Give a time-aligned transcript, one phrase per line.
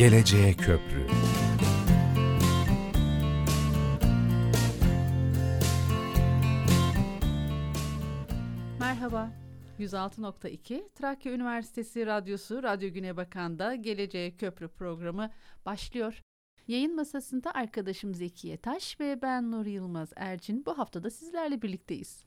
[0.00, 1.06] Geleceğe Köprü
[8.80, 9.30] Merhaba.
[9.78, 15.30] 106.2 Trakya Üniversitesi Radyosu Radyo Güne Bakan'da Geleceğe Köprü programı
[15.66, 16.22] başlıyor.
[16.68, 22.24] Yayın masasında arkadaşım Zekiye Taş ve ben Nur Yılmaz Ercin bu haftada sizlerle birlikteyiz.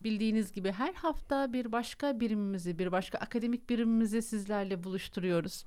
[0.00, 5.64] Bildiğiniz gibi her hafta bir başka birimimizi, bir başka akademik birimimizi sizlerle buluşturuyoruz.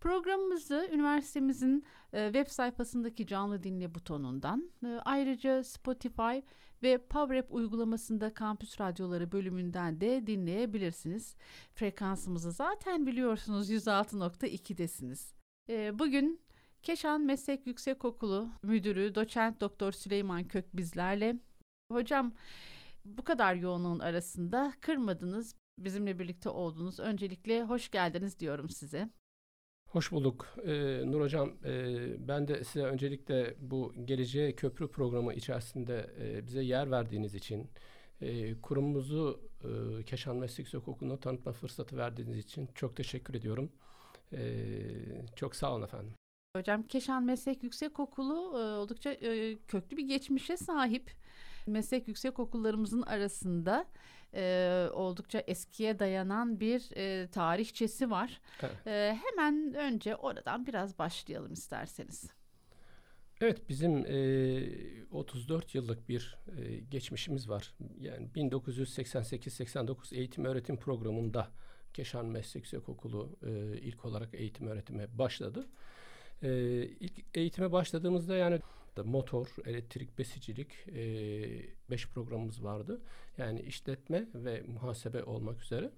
[0.00, 6.38] Programımızı üniversitemizin e, web sayfasındaki canlı dinle butonundan, e, ayrıca Spotify
[6.82, 11.36] ve PowerApp uygulamasında Kampüs Radyoları bölümünden de dinleyebilirsiniz.
[11.74, 15.34] Frekansımızı zaten biliyorsunuz 106.2'desiniz.
[15.68, 16.40] E, bugün
[16.82, 21.36] Keşan Meslek Yüksekokulu Müdürü Doçent Doktor Süleyman Kök bizlerle.
[21.92, 22.32] Hocam
[23.04, 27.00] bu kadar yoğunluğun arasında kırmadınız, bizimle birlikte oldunuz.
[27.00, 29.10] Öncelikle hoş geldiniz diyorum size.
[29.90, 31.52] Hoş bulduk ee, Nur Hocam.
[31.64, 37.70] E, ben de size öncelikle bu Geleceğe Köprü programı içerisinde e, bize yer verdiğiniz için,
[38.20, 43.72] e, kurumumuzu e, Keşan Meslek Yüksekokulu'na tanıtma fırsatı verdiğiniz için çok teşekkür ediyorum.
[44.32, 44.40] E,
[45.36, 46.14] çok sağ olun efendim.
[46.56, 51.10] Hocam Keşan Meslek Yüksekokulu e, oldukça e, köklü bir geçmişe sahip.
[51.66, 53.86] Meslek yüksekokullarımızın arasında
[54.34, 58.40] e, oldukça eskiye dayanan bir e, tarihçesi var.
[58.62, 58.86] Evet.
[58.86, 62.30] E, hemen önce oradan biraz başlayalım isterseniz.
[63.40, 67.74] Evet bizim e, 34 yıllık bir e, geçmişimiz var.
[68.00, 71.48] Yani 1988-89 eğitim öğretim programında
[71.92, 75.66] Keşan Meslek Yüksekokulu e, ilk olarak eğitim öğretime başladı.
[76.42, 76.50] E,
[76.84, 78.60] ilk eğitime başladığımızda yani
[78.96, 81.02] motor, elektrik, besicilik e,
[81.90, 83.00] beş programımız vardı.
[83.38, 85.90] Yani işletme ve muhasebe olmak üzere.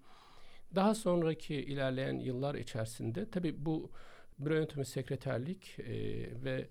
[0.75, 3.91] Daha sonraki ilerleyen yıllar içerisinde tabii bu
[4.39, 5.85] büro yönetimi sekreterlik e,
[6.45, 6.69] ve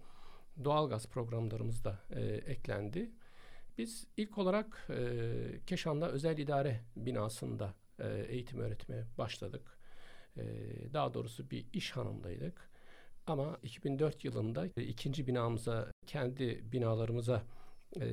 [0.63, 3.12] doğalgaz programlarımız da e, eklendi.
[3.78, 5.19] Biz ilk olarak e,
[5.67, 9.78] Keşan'da özel idare binasında e, eğitim öğretmeye başladık.
[10.38, 10.44] E,
[10.94, 12.72] daha doğrusu bir iş hanımdaydık.
[13.28, 17.44] Ama 2004 yılında ikinci binamıza, kendi binalarımıza
[18.01, 18.07] e,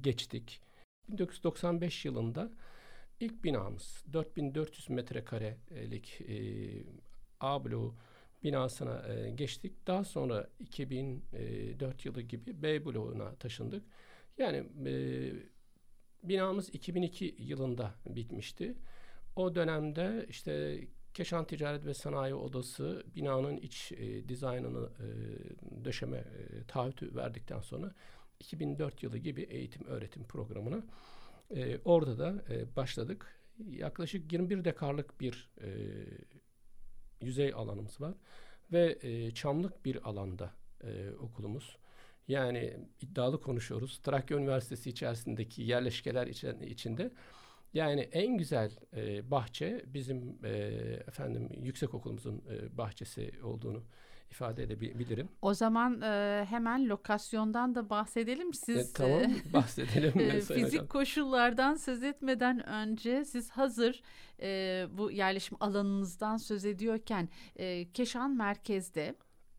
[0.00, 0.60] geçtik.
[1.08, 2.50] 1995 yılında
[3.20, 6.36] ilk binamız 4400 metrekarelik e,
[7.40, 7.94] A bloğu
[8.42, 9.86] binasına e, geçtik.
[9.86, 13.84] Daha sonra 2004 yılı gibi B bloğuna taşındık.
[14.38, 14.94] Yani e,
[16.22, 18.74] binamız 2002 yılında bitmişti.
[19.36, 20.80] O dönemde işte
[21.14, 27.94] Keşan Ticaret ve Sanayi Odası binanın iç e, dizaynını e, döşeme e, taahhütü verdikten sonra
[28.40, 30.82] 2004 yılı gibi eğitim öğretim programına
[31.56, 33.40] e, orada da e, başladık.
[33.58, 35.68] Yaklaşık 21 dekarlık bir e,
[37.20, 38.14] yüzey alanımız var
[38.72, 40.52] ve e, çamlık bir alanda
[40.84, 41.76] e, okulumuz.
[42.28, 43.98] Yani iddialı konuşuyoruz.
[44.02, 46.26] Trakya Üniversitesi içerisindeki yerleşkeler
[46.66, 47.10] içinde
[47.74, 50.50] yani en güzel e, bahçe bizim e,
[51.08, 53.82] efendim yüksek okulumuzun e, bahçesi olduğunu
[54.30, 55.28] ifade edebilirim.
[55.42, 58.54] O zaman e, hemen lokasyondan da bahsedelim.
[58.54, 60.20] Siz e, tamam bahsedelim.
[60.20, 64.02] e, fizik koşullardan söz etmeden önce siz hazır
[64.40, 69.14] e, bu yerleşim alanınızdan söz ediyorken e, Keşan merkezde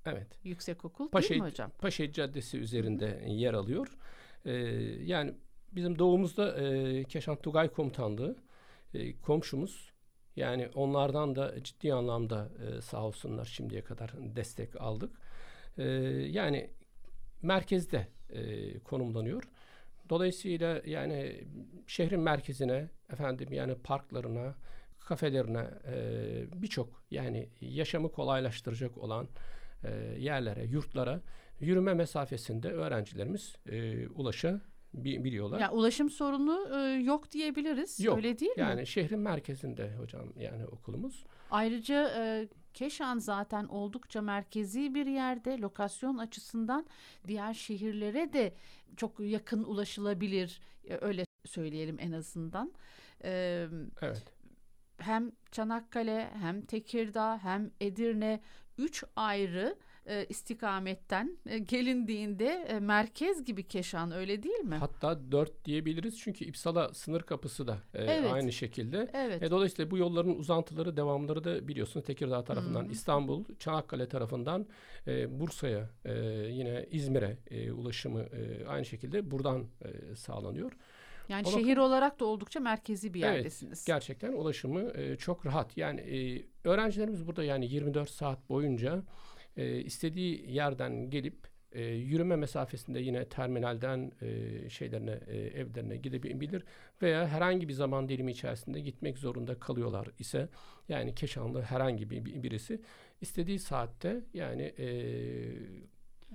[0.05, 0.27] Evet.
[0.43, 1.71] Yüksek okul Paşa, değil mi hocam?
[1.79, 3.29] Paşa Caddesi üzerinde Hı-hı.
[3.29, 3.97] yer alıyor.
[4.45, 4.51] Ee,
[5.03, 5.33] yani
[5.75, 8.35] bizim doğumuzda e, Keşan Tugay Komutanlığı
[8.93, 9.91] e, komşumuz.
[10.35, 15.17] Yani onlardan da ciddi anlamda e, sağ olsunlar şimdiye kadar destek aldık.
[15.77, 15.83] E,
[16.29, 16.69] yani
[17.41, 19.43] merkezde e, konumlanıyor.
[20.09, 21.43] Dolayısıyla yani
[21.87, 24.55] şehrin merkezine, efendim yani parklarına,
[24.99, 29.27] kafelerine e, birçok yani yaşamı kolaylaştıracak olan
[29.83, 31.21] e, yerlere, yurtlara
[31.59, 34.07] yürüme mesafesinde öğrencilerimiz e,
[34.95, 35.59] ulaşabiliyorlar.
[35.59, 37.99] Ya ulaşım sorunu e, yok diyebiliriz.
[37.99, 38.17] Yok.
[38.17, 38.87] Öyle değil yani mi?
[38.87, 41.23] şehrin merkezinde hocam yani okulumuz.
[41.51, 46.85] Ayrıca e, Keşan zaten oldukça merkezi bir yerde lokasyon açısından
[47.27, 48.53] diğer şehirlere de
[48.97, 52.73] çok yakın ulaşılabilir e, öyle söyleyelim en azından.
[53.23, 53.67] E,
[54.01, 54.23] evet.
[54.97, 58.39] Hem Çanakkale hem Tekirdağ hem Edirne
[58.77, 59.77] üç ayrı
[60.07, 64.75] e, istikametten e, gelindiğinde e, merkez gibi Keşan öyle değil mi?
[64.75, 68.31] Hatta dört diyebiliriz çünkü İpsala sınır kapısı da e, Evet.
[68.33, 69.09] aynı şekilde.
[69.13, 69.43] Evet.
[69.43, 72.91] E, dolayısıyla bu yolların uzantıları, devamları da biliyorsunuz Tekirdağ tarafından hı.
[72.91, 74.65] İstanbul, Çanakkale tarafından
[75.07, 76.13] e, Bursa'ya, e,
[76.49, 80.71] yine İzmir'e e, ulaşımı e, aynı şekilde buradan e, sağlanıyor.
[81.29, 83.85] Yani O şehir olarak da oldukça merkezi bir Evet, yerdesiniz.
[83.85, 85.77] Gerçekten ulaşımı e, çok rahat.
[85.77, 89.03] Yani e, öğrencilerimiz burada yani 24 saat boyunca
[89.57, 96.63] e, istediği yerden gelip e, yürüme mesafesinde yine terminalden e, şeylerine e, evlerine gidebilir
[97.01, 100.49] veya herhangi bir zaman dilimi içerisinde gitmek zorunda kalıyorlar ise
[100.89, 102.81] yani Keşanlı herhangi bir birisi
[103.21, 104.87] istediği saatte yani e,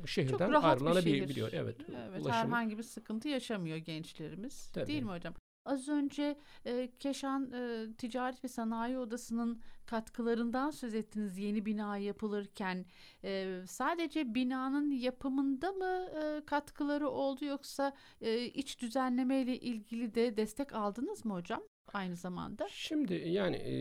[0.07, 1.53] şehirden ayrılanabiliyor.
[1.53, 1.77] Evet.
[2.11, 2.29] Evet.
[2.29, 4.71] Herhangi bir sıkıntı yaşamıyor gençlerimiz.
[4.71, 4.87] Tabii.
[4.87, 5.35] Değil mi hocam?
[5.65, 6.37] Az önce
[6.67, 12.85] e, Keşan e, Ticaret ve Sanayi Odası'nın katkılarından söz ettiniz yeni bina yapılırken.
[13.25, 20.37] E, sadece binanın yapımında mı e, katkıları oldu yoksa e, iç düzenleme ile ilgili de
[20.37, 22.69] destek aldınız mı hocam aynı zamanda?
[22.71, 23.75] Şimdi yani e,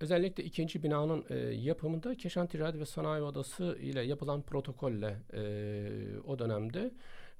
[0.00, 5.42] özellikle ikinci binanın e, yapımında Keşan Ticaret ve Sanayi Odası ile yapılan protokolle e,
[6.26, 6.90] o dönemde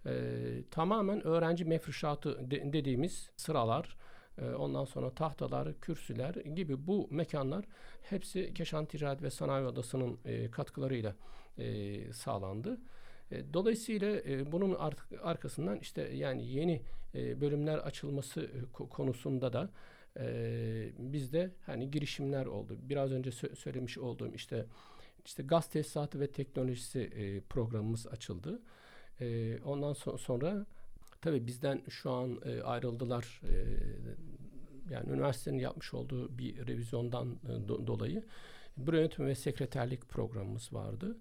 [0.07, 3.97] e, tamamen öğrenci mefruşatı de, dediğimiz sıralar,
[4.39, 7.65] e, ondan sonra tahtalar, kürsüler gibi bu mekanlar
[8.03, 11.15] hepsi Keşan Ticaret ve Sanayi Odası'nın e, katkılarıyla
[11.59, 12.79] e, sağlandı.
[13.31, 14.77] E, dolayısıyla e, bunun
[15.23, 16.83] arkasından işte yani yeni
[17.15, 19.71] e, bölümler açılması konusunda da
[20.99, 22.77] bizde hani girişimler oldu.
[22.83, 24.67] Biraz önce sö- söylemiş olduğum işte
[25.25, 28.63] işte gaz tesisatı ve teknolojisi programımız açıldı.
[29.21, 30.67] E, ondan so- sonra
[31.21, 33.41] tabii bizden şu an e, ayrıldılar.
[33.45, 33.55] E,
[34.91, 38.25] yani üniversitenin yapmış olduğu bir revizyondan e, do- dolayı
[38.77, 41.17] büro yönetimi ve sekreterlik programımız vardı.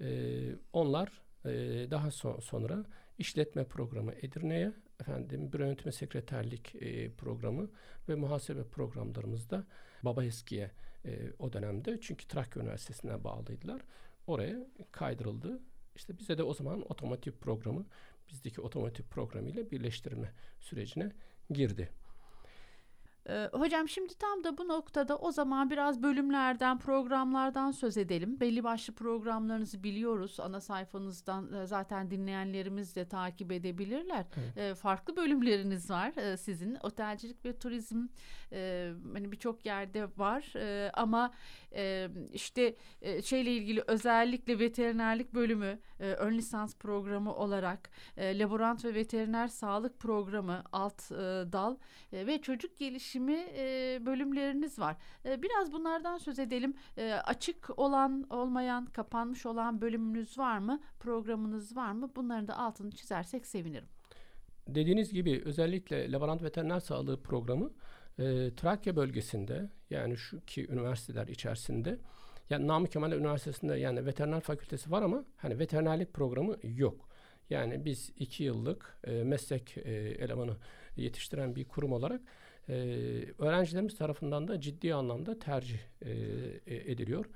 [0.00, 0.08] E,
[0.72, 1.50] onlar e,
[1.90, 2.84] daha so- sonra
[3.18, 7.70] işletme programı Edirne'ye, efendim büro yönetimi sekreterlik e, programı
[8.08, 9.64] ve muhasebe programlarımızda
[10.02, 10.70] Baba Eski'ye
[11.04, 13.82] e, o dönemde çünkü Trakya Üniversitesi'ne bağlıydılar.
[14.26, 15.60] Oraya kaydırıldı
[15.96, 17.86] işte bize de o zaman otomotiv programı
[18.28, 21.12] bizdeki otomotiv programı ile birleştirme sürecine
[21.50, 21.90] girdi.
[23.28, 28.40] Ee, hocam şimdi tam da bu noktada o zaman biraz bölümlerden, programlardan söz edelim.
[28.40, 30.40] Belli başlı programlarınızı biliyoruz.
[30.40, 34.26] Ana sayfanızdan e, zaten dinleyenlerimiz de takip edebilirler.
[34.36, 34.58] Evet.
[34.58, 36.76] Ee, farklı bölümleriniz var e, sizin.
[36.82, 38.06] Otelcilik ve turizm
[38.52, 41.32] e, hani birçok yerde var e, ama
[41.74, 48.84] e, işte e, şeyle ilgili özellikle veterinerlik bölümü e, ön lisans programı olarak e, laborant
[48.84, 51.16] ve veteriner sağlık programı alt e,
[51.52, 51.76] dal
[52.12, 52.78] e, ve çocuk
[53.14, 54.96] gelişimi e, bölümleriniz var.
[55.24, 56.74] E, biraz bunlardan söz edelim.
[56.98, 60.80] E, açık olan olmayan kapanmış olan bölümünüz var mı?
[61.00, 62.10] Programınız var mı?
[62.16, 63.88] Bunların da altını çizersek sevinirim.
[64.68, 67.70] Dediğiniz gibi özellikle laborant veteriner sağlığı programı
[68.18, 71.98] e, Trakya bölgesinde yani şu ki üniversiteler içerisinde
[72.50, 77.08] yani Namık Kemal Üniversitesi'nde yani veteriner fakültesi var ama hani veterinerlik programı yok.
[77.50, 80.56] Yani biz iki yıllık e, meslek e, elemanı
[80.96, 82.20] yetiştiren bir kurum olarak
[82.68, 82.74] e,
[83.38, 86.10] öğrencilerimiz tarafından da ciddi anlamda tercih e,
[86.66, 87.26] e ediliyor.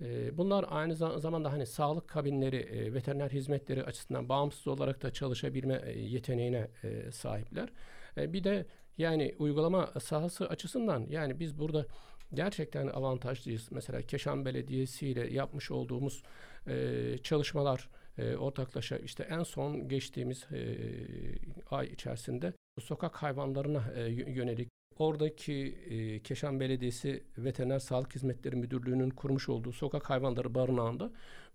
[0.00, 5.82] E, bunlar aynı zamanda hani sağlık kabinleri, e, veteriner hizmetleri açısından bağımsız olarak da çalışabilme
[5.84, 6.68] e, yeteneğine
[7.12, 7.68] sahipler.
[8.16, 8.66] Bir de
[8.98, 11.86] yani uygulama sahası açısından yani biz burada
[12.34, 13.72] gerçekten avantajlıyız.
[13.72, 16.22] Mesela Keşan Belediyesi ile yapmış olduğumuz
[17.22, 17.88] çalışmalar
[18.38, 20.46] ortaklaşa işte en son geçtiğimiz
[21.70, 24.68] ay içerisinde sokak hayvanlarına e, yönelik
[24.98, 25.52] oradaki
[25.90, 31.10] e, Keşan Belediyesi Veteriner Sağlık Hizmetleri Müdürlüğü'nün kurmuş olduğu sokak hayvanları barınağında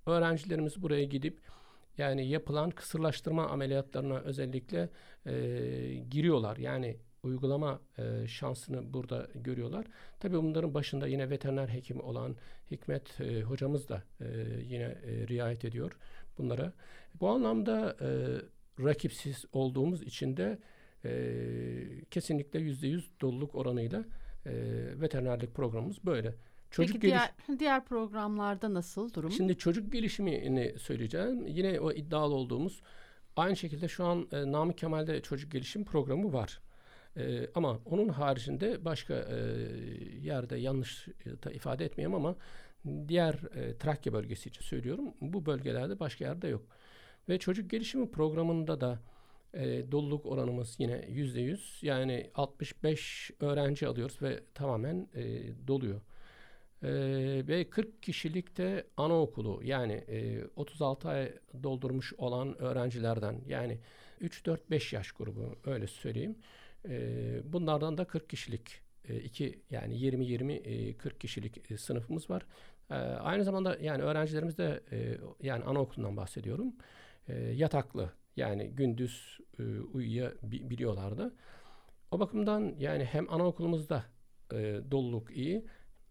[0.05, 1.39] öğrencilerimiz buraya gidip
[1.97, 4.89] yani yapılan kısırlaştırma ameliyatlarına özellikle
[5.25, 5.33] e,
[6.09, 6.57] giriyorlar.
[6.57, 9.85] Yani uygulama e, şansını burada görüyorlar.
[10.19, 12.35] Tabii bunların başında yine veteriner hekim olan
[12.71, 14.25] Hikmet e, hocamız da e,
[14.63, 15.97] yine e, riayet ediyor
[16.37, 16.73] bunlara.
[17.19, 18.07] Bu anlamda e,
[18.83, 20.59] rakipsiz olduğumuz için de
[21.05, 24.05] e, kesinlikle yüzde yüz doluluk oranıyla
[24.45, 24.53] e,
[25.01, 26.35] veterinerlik programımız böyle.
[26.71, 29.31] Çocuk Peki diğer, diğer programlarda nasıl durum?
[29.31, 31.47] Şimdi çocuk gelişimini söyleyeceğim.
[31.47, 32.81] Yine o iddialı olduğumuz
[33.35, 36.61] aynı şekilde şu an e, Namık Kemal'de çocuk gelişim programı var.
[37.17, 39.35] E, ama onun haricinde başka e,
[40.21, 41.07] yerde yanlış
[41.43, 42.35] da ifade etmeyeyim ama
[43.07, 45.13] diğer e, Trakya bölgesi için söylüyorum.
[45.21, 46.61] Bu bölgelerde başka yerde yok.
[47.29, 48.99] Ve çocuk gelişimi programında da
[49.55, 51.79] e, doluluk oranımız yine yüzde yüz.
[51.81, 55.23] Yani 65 öğrenci alıyoruz ve tamamen e,
[55.67, 56.01] doluyor.
[56.83, 56.89] E,
[57.47, 61.33] ve 40 kişilikte anaokulu yani e, 36 ay
[61.63, 63.79] doldurmuş olan öğrencilerden yani
[64.21, 66.35] 3-4-5 yaş grubu öyle söyleyeyim.
[66.89, 72.45] E, bunlardan da 40 kişilik e, iki yani 20-20 e, 40 kişilik e, sınıfımız var.
[73.19, 76.75] Aynı zamanda yani öğrencilerimiz de e, yani anaokulundan bahsediyorum.
[77.53, 81.35] Yataklı yani gündüz e, uyuyabiliyorlardı.
[82.11, 84.05] O bakımdan yani hem anaokulumuzda
[84.53, 85.65] e, doluluk iyi,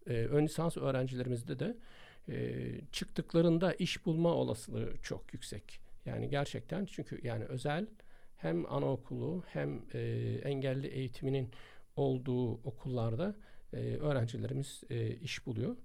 [0.07, 1.77] e, ön lisans öğrencilerimizde de
[2.29, 5.79] e, çıktıklarında iş bulma olasılığı çok yüksek.
[6.05, 7.87] Yani gerçekten çünkü yani özel
[8.37, 9.99] hem anaokulu hem e,
[10.43, 11.51] engelli eğitiminin
[11.95, 13.35] olduğu okullarda
[13.73, 15.75] e, öğrencilerimiz e, iş buluyor.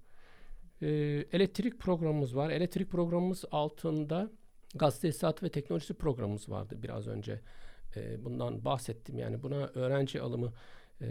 [0.81, 0.87] E,
[1.31, 2.49] elektrik programımız var.
[2.49, 4.31] Elektrik programımız altında
[4.75, 7.41] gaz tesisatı ve teknolojisi programımız vardı biraz önce.
[7.95, 9.17] E, bundan bahsettim.
[9.17, 10.53] Yani buna öğrenci alımı
[11.01, 11.07] e,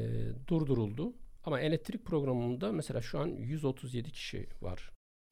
[0.49, 1.12] durduruldu.
[1.45, 4.90] Ama elektrik programında mesela şu an 137 kişi var.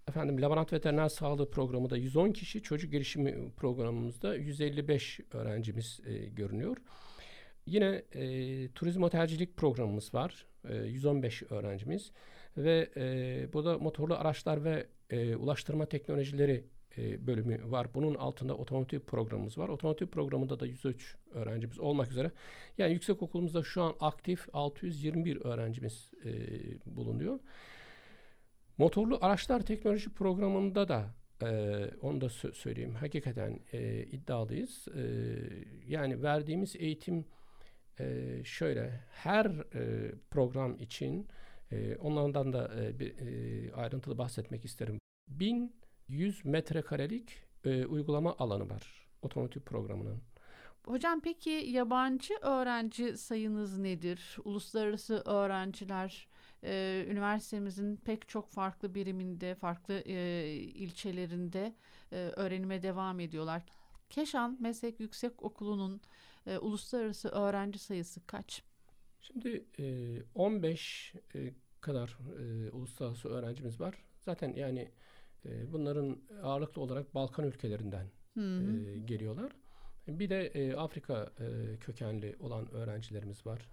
[0.09, 6.77] Efendim laborant veteriner sağlığı programı da 110 kişi, çocuk gelişimi programımızda 155 öğrencimiz e, görünüyor.
[7.67, 10.47] Yine e, turizm otelcilik programımız var.
[10.69, 12.13] E, 115 öğrencimiz
[12.57, 16.65] ve e, burada motorlu araçlar ve e, ulaştırma teknolojileri
[16.99, 17.95] e, bölümü var.
[17.95, 19.69] Bunun altında otomotiv programımız var.
[19.69, 22.31] Otomotiv programında da 103 öğrencimiz olmak üzere.
[22.79, 26.31] Yani yüksek okulumuzda şu an aktif 621 öğrencimiz e,
[26.97, 27.39] bulunuyor.
[28.79, 31.47] Motorlu araçlar teknoloji programında da e,
[32.03, 32.95] onu da sö- söyleyeyim.
[32.95, 34.89] Hakikaten e, iddialıyız.
[34.89, 35.03] E,
[35.87, 37.25] yani verdiğimiz eğitim
[38.01, 41.29] e, şöyle her e, program için
[41.73, 44.99] e, onlardan da e, bir, e, ayrıntılı bahsetmek isterim.
[46.09, 50.23] 1100 metrekarelik e, uygulama alanı var otomotiv programının.
[50.87, 54.37] Hocam peki yabancı öğrenci sayınız nedir?
[54.45, 56.29] Uluslararası öğrenciler
[56.65, 61.75] e, üniversitemizin pek çok farklı biriminde, farklı e, ilçelerinde
[62.13, 63.63] e, öğrenime devam ediyorlar.
[64.11, 66.01] Keşan Meslek Yüksek Okulu'nun
[66.47, 68.63] e, uluslararası öğrenci sayısı kaç?
[69.21, 73.95] Şimdi e, 15 e, kadar e, uluslararası öğrencimiz var.
[74.21, 74.89] Zaten yani
[75.45, 79.53] e, bunların ağırlıklı olarak Balkan ülkelerinden e, geliyorlar.
[80.09, 83.69] Bir de e, Afrika e, kökenli olan öğrencilerimiz var.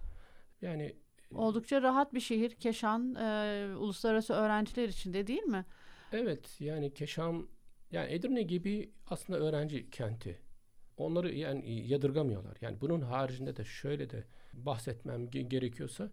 [0.62, 0.96] Yani
[1.34, 5.64] Oldukça rahat bir şehir Keşan e, uluslararası öğrenciler için de değil mi?
[6.12, 7.48] Evet yani Keşan
[7.90, 10.38] yani Edirne gibi aslında öğrenci kenti.
[10.96, 12.56] Onları yani yadırgamıyorlar.
[12.60, 16.10] Yani bunun haricinde de şöyle de bahsetmem ge- gerekiyorsa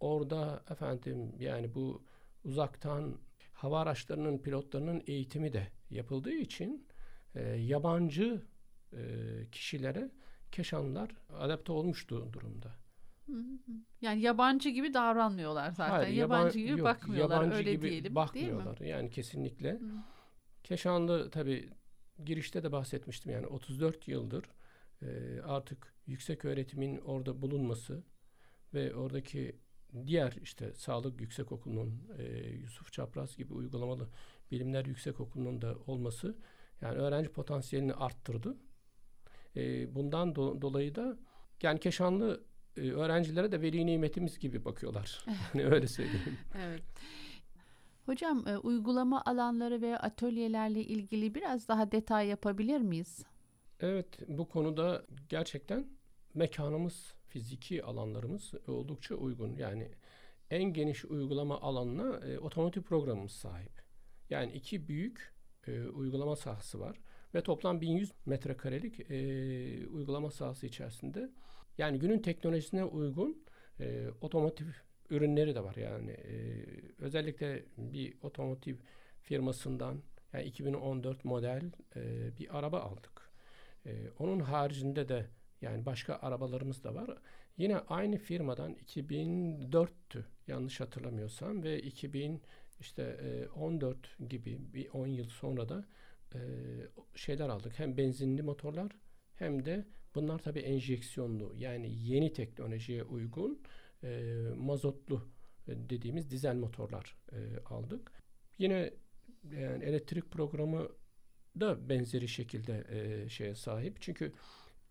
[0.00, 2.02] orada efendim yani bu
[2.44, 3.18] uzaktan
[3.64, 6.86] hava araçlarının pilotlarının eğitimi de yapıldığı için
[7.34, 8.42] e, yabancı
[8.92, 9.00] e,
[9.52, 10.10] kişilere
[10.54, 12.72] Keşanlar adapte olmuştu durumda.
[14.00, 15.94] Yani yabancı gibi davranmıyorlar zaten.
[15.94, 18.14] Hayır, yabancı yaban- gibi yok, bakmıyorlar yabancı öyle gibi diyelim değil mi?
[18.16, 18.80] bakmıyorlar.
[18.80, 19.80] Yani kesinlikle.
[20.64, 21.70] Keşanlı tabii
[22.24, 24.44] girişte de bahsetmiştim yani 34 yıldır
[25.02, 28.04] e, artık yüksek öğretimin orada bulunması
[28.74, 29.56] ve oradaki
[30.06, 34.08] diğer işte Sağlık Yüksek Okulu'nun e, Yusuf Çapraz gibi uygulamalı
[34.50, 36.36] bilimler yüksek okulunun da olması
[36.80, 38.56] yani öğrenci potansiyelini arttırdı.
[39.56, 41.18] E, bundan do- dolayı da
[41.62, 42.44] yani Keşanlı
[42.76, 45.24] e, öğrencilere de veli nimetimiz gibi bakıyorlar.
[45.54, 46.38] Yani öyle söyleyeyim.
[46.58, 46.82] Evet.
[48.06, 53.24] Hocam e, uygulama alanları ve atölyelerle ilgili biraz daha detay yapabilir miyiz?
[53.80, 55.86] Evet bu konuda gerçekten
[56.34, 59.56] mekanımız, fiziki alanlarımız oldukça uygun.
[59.56, 59.88] Yani
[60.50, 63.82] en geniş uygulama alanına e, otomotiv programımız sahip.
[64.30, 65.34] Yani iki büyük
[65.66, 67.00] e, uygulama sahası var
[67.34, 69.16] ve toplam 1100 metrekarelik e,
[69.86, 71.30] uygulama sahası içerisinde
[71.78, 73.44] yani günün teknolojisine uygun
[73.80, 74.66] e, otomotiv
[75.10, 75.76] ürünleri de var.
[75.76, 76.64] Yani e,
[76.98, 78.76] özellikle bir otomotiv
[79.22, 82.02] firmasından yani 2014 model e,
[82.38, 83.30] bir araba aldık.
[83.86, 85.26] E, onun haricinde de
[85.64, 87.18] yani başka arabalarımız da var.
[87.56, 92.42] Yine aynı firmadan 2004'tü yanlış hatırlamıyorsam ve 2000
[92.80, 95.84] işte e, 14 gibi bir 10 yıl sonra da
[96.34, 96.40] e,
[97.14, 97.78] şeyler aldık.
[97.78, 98.92] Hem benzinli motorlar
[99.34, 103.62] hem de bunlar tabii enjeksiyonlu yani yeni teknolojiye uygun
[104.04, 105.28] e, mazotlu
[105.68, 108.12] e, dediğimiz dizel motorlar e, aldık.
[108.58, 108.90] Yine
[109.52, 110.88] yani elektrik programı
[111.60, 113.96] da benzeri şekilde e, şeye sahip.
[114.00, 114.32] Çünkü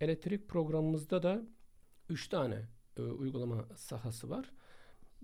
[0.04, 1.42] elektrik programımızda da
[2.10, 2.68] üç tane
[2.98, 4.52] e, uygulama sahası var.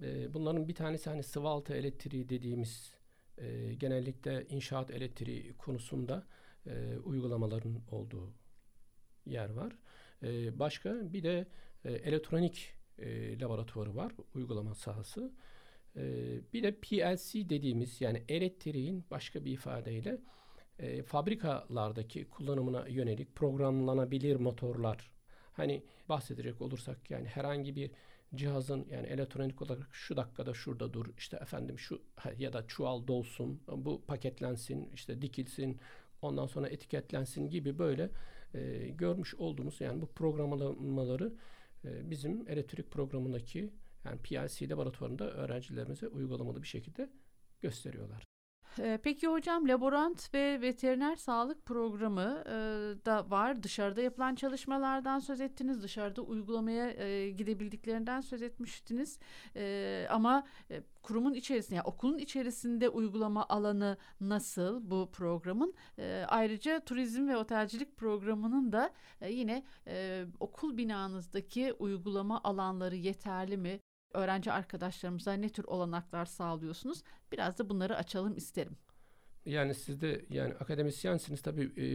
[0.04, 2.94] E, bunların bir tanesi hani sıvı altı elektriği dediğimiz
[3.38, 6.24] e, genellikle inşaat elektriği konusunda
[6.68, 8.34] e, uygulamaların olduğu
[9.26, 9.74] yer var.
[10.24, 11.48] E, başka bir de
[11.86, 15.32] e, elektronik e, laboratuvarı var, uygulama sahası.
[15.96, 16.04] E,
[16.54, 20.22] bir de PLC dediğimiz yani elektriğin başka bir ifadeyle
[20.80, 25.12] e, fabrikalardaki kullanımına yönelik programlanabilir motorlar.
[25.54, 27.92] Hani bahsedecek olursak yani herhangi bir
[28.36, 32.02] cihazın yani elektronik olarak şu dakikada şurada dur işte efendim şu
[32.38, 35.80] ya da çuval dolsun bu paketlensin işte dikilsin
[36.22, 38.10] ondan sonra etiketlensin gibi böyle
[38.54, 41.34] e, görmüş olduğumuz yani bu programlamaları
[41.86, 43.74] e, bizim elektrik programındaki
[44.06, 47.10] yani PLC laboratuvarında öğrencilerimize uygulamalı bir şekilde
[47.62, 48.29] gösteriyorlar.
[48.82, 52.52] Ee, peki hocam laborant ve veteriner sağlık programı e,
[53.06, 53.64] da var.
[53.64, 55.84] Dışarıda yapılan çalışmalardan söz ettiniz.
[55.84, 59.20] Dışarıda uygulamaya e, gidebildiklerinden söz etmiştiniz.
[59.56, 60.44] E, ama
[61.04, 65.74] kurumun içerisinde yani okulun içerisinde uygulama alanı nasıl bu programın?
[66.28, 68.92] Ayrıca turizm ve otelcilik programının da
[69.30, 69.64] yine
[70.40, 73.80] okul binanızdaki uygulama alanları yeterli mi?
[74.14, 77.04] Öğrenci arkadaşlarımıza ne tür olanaklar sağlıyorsunuz?
[77.32, 78.78] Biraz da bunları açalım isterim.
[79.46, 81.86] Yani siz de yani akademisyensiniz tabii e,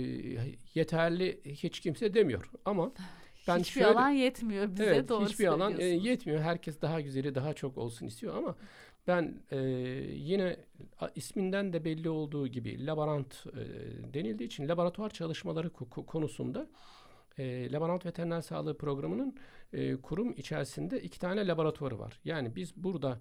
[0.75, 2.93] yeterli hiç kimse demiyor ama
[3.49, 6.41] ben hiçbir şöyle, alan yetmiyor bize evet, doğru hiçbir alan e, yetmiyor.
[6.41, 8.57] Herkes daha güzeli daha çok olsun istiyor ama
[9.07, 9.59] ben e,
[10.15, 10.57] yine
[11.15, 15.71] isminden de belli olduğu gibi laborant e, denildiği için laboratuvar çalışmaları
[16.07, 16.67] konusunda
[17.39, 19.37] e, laborant veteriner sağlığı programının
[19.73, 22.21] e, kurum içerisinde iki tane laboratuvarı var.
[22.25, 23.21] Yani biz burada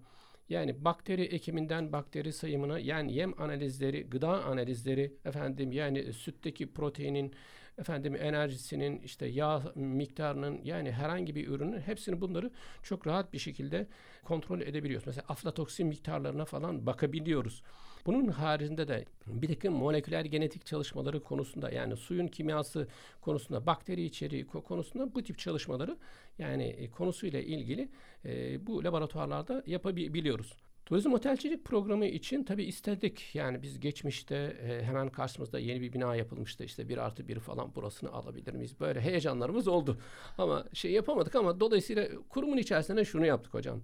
[0.49, 7.33] yani bakteri ekiminden bakteri sayımına yani yem analizleri, gıda analizleri efendim yani sütteki proteinin
[7.77, 12.51] efendim enerjisinin işte yağ miktarının yani herhangi bir ürünün hepsini bunları
[12.83, 13.87] çok rahat bir şekilde
[14.23, 15.07] kontrol edebiliyoruz.
[15.07, 17.63] Mesela aflatoksin miktarlarına falan bakabiliyoruz.
[18.05, 22.87] Bunun haricinde de bir takım moleküler genetik çalışmaları konusunda yani suyun kimyası
[23.21, 25.97] konusunda, bakteri içeriği konusunda bu tip çalışmaları
[26.37, 27.89] yani e, konusuyla ilgili
[28.25, 30.53] e, bu laboratuvarlarda yapabiliyoruz.
[30.85, 33.35] Turizm otelcilik programı için tabii istedik.
[33.35, 36.63] Yani biz geçmişte e, hemen karşımızda yeni bir bina yapılmıştı.
[36.63, 38.79] İşte bir artı bir falan burasını alabilir miyiz?
[38.79, 39.97] Böyle heyecanlarımız oldu.
[40.37, 43.81] Ama şey yapamadık ama dolayısıyla kurumun içerisinde şunu yaptık hocam.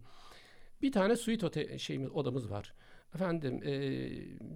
[0.82, 2.74] Bir tane suite otel şeyimiz odamız var.
[3.16, 3.72] Efendim e,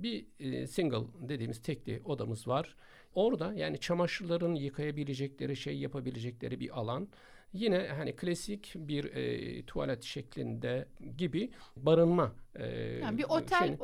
[0.03, 2.75] bir e, single dediğimiz tekli odamız var.
[3.15, 7.07] Orada yani çamaşırların yıkayabilecekleri şey yapabilecekleri bir alan.
[7.53, 12.35] Yine hani klasik bir e, tuvalet şeklinde gibi barınma.
[12.55, 12.65] E,
[13.01, 13.77] yani bir otel şey,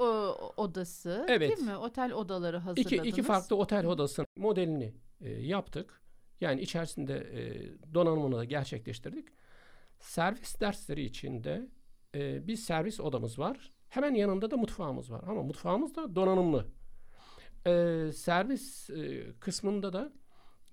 [0.57, 1.49] odası evet.
[1.49, 1.77] değil mi?
[1.77, 2.99] Otel odaları hazırladınız.
[2.99, 6.01] İki, iki farklı otel odasının modelini e, yaptık.
[6.41, 7.43] Yani içerisinde e,
[7.93, 9.27] donanımını da gerçekleştirdik.
[9.99, 11.67] Servis dersleri içinde
[12.15, 13.71] e, bir servis odamız var.
[13.89, 15.23] Hemen yanında da mutfağımız var.
[15.27, 16.65] Ama mutfağımız da donanımlı.
[17.67, 20.13] Ee, servis e, kısmında da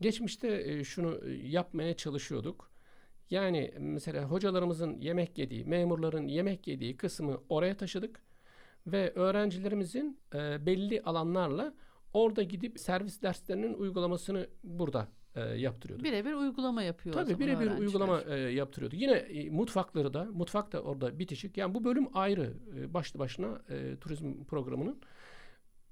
[0.01, 2.71] geçmişte e, şunu e, yapmaya çalışıyorduk.
[3.31, 8.23] Yani mesela hocalarımızın yemek yediği, memurların yemek yediği kısmı oraya taşıdık
[8.87, 11.75] ve öğrencilerimizin e, belli alanlarla
[12.13, 16.07] orada gidip servis derslerinin uygulamasını burada e, yaptırıyorduk.
[16.07, 19.01] Birebir uygulama yapıyor Tabii birebir uygulama e, yaptırıyorduk.
[19.01, 21.57] Yine e, mutfakları da, mutfak da orada bitişik.
[21.57, 25.01] Yani bu bölüm ayrı e, başlı başına e, turizm programının.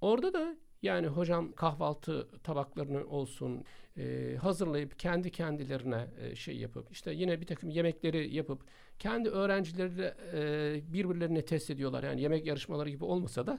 [0.01, 3.65] Orada da yani hocam kahvaltı tabaklarını olsun
[3.97, 8.61] e, hazırlayıp kendi kendilerine e, şey yapıp işte yine bir takım yemekleri yapıp
[8.99, 12.03] kendi öğrencileriyle e, birbirlerini test ediyorlar.
[12.03, 13.59] Yani yemek yarışmaları gibi olmasa da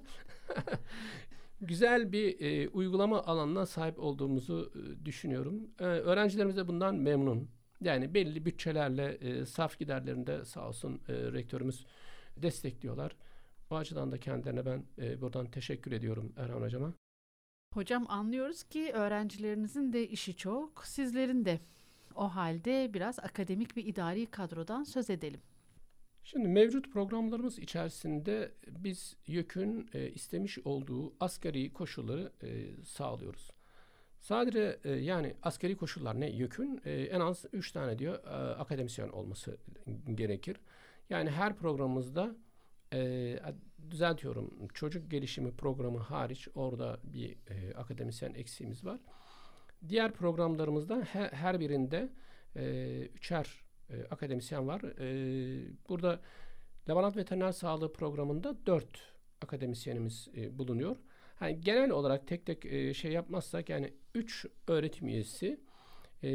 [1.61, 5.69] güzel bir e, uygulama alanına sahip olduğumuzu e, düşünüyorum.
[5.79, 7.49] E, öğrencilerimiz de bundan memnun.
[7.81, 11.85] Yani belli bütçelerle e, saf giderlerinde sağ olsun e, rektörümüz
[12.37, 13.15] destekliyorlar.
[13.69, 16.93] Bu açıdan da kendilerine ben e, buradan teşekkür ediyorum Erhan Hocama.
[17.73, 21.59] Hocam anlıyoruz ki öğrencilerinizin de işi çok, sizlerin de.
[22.15, 25.41] O halde biraz akademik ve idari kadrodan söz edelim.
[26.27, 33.51] Şimdi mevcut programlarımız içerisinde biz YÖK'ün e, istemiş olduğu asgari koşulları e, sağlıyoruz.
[34.19, 39.09] Sadece e, yani askeri koşullar ne YÖK'ün e, en az 3 tane diyor e, akademisyen
[39.09, 39.57] olması
[40.15, 40.57] gerekir.
[41.09, 42.35] Yani her programımızda
[42.93, 43.39] e,
[43.89, 48.99] düzeltiyorum çocuk gelişimi programı hariç orada bir e, akademisyen eksiğimiz var.
[49.89, 52.09] Diğer programlarımızda her, her birinde
[52.55, 54.81] e, üçer e, akademisyen var.
[54.81, 55.07] E,
[55.89, 56.19] burada
[56.89, 58.99] Laborant Veteriner Sağlığı programında dört
[59.41, 60.95] akademisyenimiz e, bulunuyor.
[61.41, 65.59] Yani genel olarak tek tek e, şey yapmazsak yani üç öğretim üyesi,
[66.23, 66.29] e,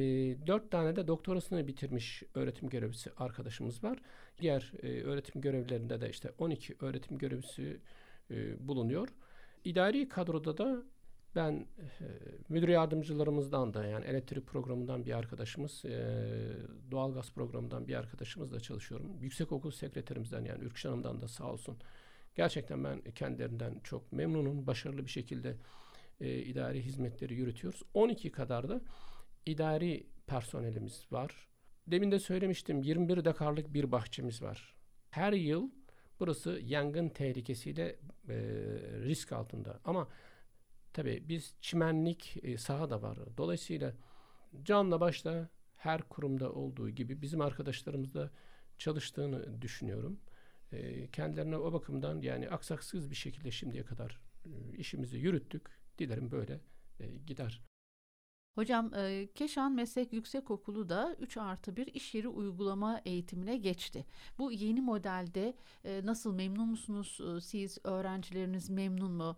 [0.47, 3.99] dört tane de doktorasını bitirmiş öğretim görevlisi arkadaşımız var.
[4.41, 7.81] Diğer e, öğretim görevlilerinde de işte 12 öğretim görevlisi
[8.31, 9.09] e, bulunuyor.
[9.65, 10.83] İdari kadroda da
[11.35, 12.05] ben e,
[12.49, 16.27] müdür yardımcılarımızdan da yani elektrik programından bir arkadaşımız, e,
[16.91, 19.17] doğalgaz programından bir arkadaşımızla çalışıyorum.
[19.21, 21.79] Yüksek okul sekreterimizden yani Ürküş Hanım'dan da sağ olsun.
[22.35, 24.67] Gerçekten ben kendilerinden çok memnunum.
[24.67, 25.57] Başarılı bir şekilde
[26.21, 27.83] e, idari hizmetleri yürütüyoruz.
[27.95, 28.81] 12 kadar da
[29.47, 31.49] idari personelimiz var.
[31.87, 34.75] Demin de söylemiştim 21 dekarlık bir bahçemiz var.
[35.11, 35.71] Her yıl
[36.21, 37.97] burası yangın tehlikesiyle
[38.29, 38.37] e,
[39.05, 39.81] risk altında.
[39.85, 40.09] Ama
[40.93, 43.19] Tabii biz çimenlik e, saha da var.
[43.37, 43.95] Dolayısıyla
[44.63, 48.31] canla başla her kurumda olduğu gibi bizim arkadaşlarımız da
[48.79, 50.21] çalıştığını düşünüyorum.
[50.73, 55.81] E, kendilerine o bakımdan yani aksaksız bir şekilde şimdiye kadar e, işimizi yürüttük.
[55.99, 56.61] Dilerim böyle
[57.27, 57.70] gider.
[58.55, 64.07] Hocam e, Keşan Meslek Yüksekokulu da 3 artı 1 iş yeri uygulama eğitimine geçti.
[64.39, 67.79] Bu yeni modelde e, nasıl memnun musunuz e, siz?
[67.85, 69.37] Öğrencileriniz memnun mu?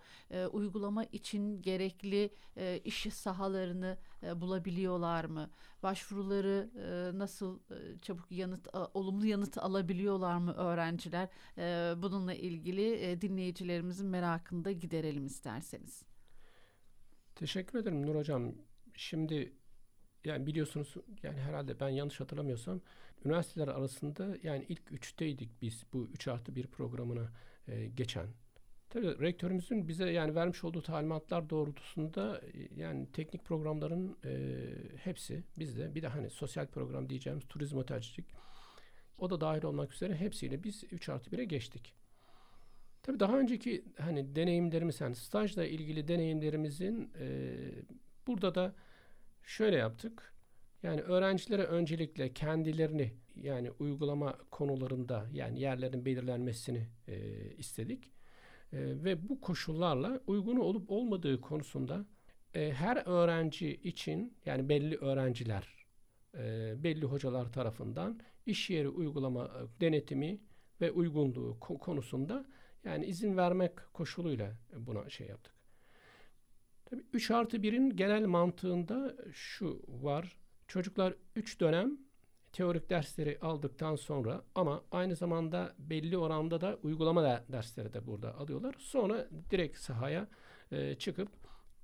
[0.53, 2.31] Uygulama için gerekli
[2.85, 3.99] iş sahalarını
[4.37, 5.51] bulabiliyorlar mı?
[5.83, 6.71] Başvuruları
[7.19, 7.59] nasıl
[8.03, 11.29] çabuk yanıt, olumlu yanıt alabiliyorlar mı öğrenciler?
[12.03, 16.03] Bununla ilgili dinleyicilerimizin merakını da giderelim isterseniz.
[17.35, 18.53] Teşekkür ederim Nur Hocam.
[18.95, 19.53] Şimdi
[20.25, 22.81] yani biliyorsunuz yani herhalde ben yanlış hatırlamıyorsam
[23.25, 27.33] üniversiteler arasında yani ilk üçteydik biz bu 3 artı 1 programına
[27.69, 28.27] e, geçen.
[28.91, 34.57] Tabii rektörümüzün bize yani vermiş olduğu talimatlar doğrultusunda e, yani teknik programların e,
[34.97, 38.27] hepsi bizde bir de hani sosyal program diyeceğimiz turizm otelcilik
[39.19, 41.95] o da dahil olmak üzere hepsiyle biz 3 artı 1'e geçtik.
[43.03, 47.57] Tabii daha önceki hani deneyimlerimiz yani stajla ilgili deneyimlerimizin e,
[48.27, 48.75] burada da
[49.43, 50.33] şöyle yaptık.
[50.83, 57.17] Yani öğrencilere öncelikle kendilerini yani uygulama konularında yani yerlerin belirlenmesini e,
[57.57, 58.05] istedik.
[58.73, 62.07] E, ve bu koşullarla uygun olup olmadığı konusunda
[62.55, 65.87] e, her öğrenci için yani belli öğrenciler
[66.35, 70.41] e, belli hocalar tarafından iş yeri uygulama e, denetimi
[70.81, 72.47] ve uygunluğu konusunda
[72.85, 75.62] yani izin vermek koşuluyla buna şey yaptık.
[76.93, 80.37] Tabii 3 artı 1'in genel mantığında şu var.
[80.69, 81.99] Çocuklar 3 dönem
[82.53, 88.75] teorik dersleri aldıktan sonra ama aynı zamanda belli oranda da uygulama dersleri de burada alıyorlar.
[88.79, 90.29] Sonra direkt sahaya
[90.73, 91.29] e, çıkıp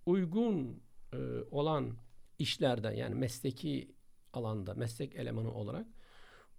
[0.07, 1.17] uygun e,
[1.51, 1.97] olan
[2.39, 3.95] işlerden yani mesleki
[4.33, 5.87] alanda meslek elemanı olarak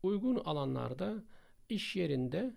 [0.04, 1.24] uygun alanlarda
[1.70, 2.56] iş yerinde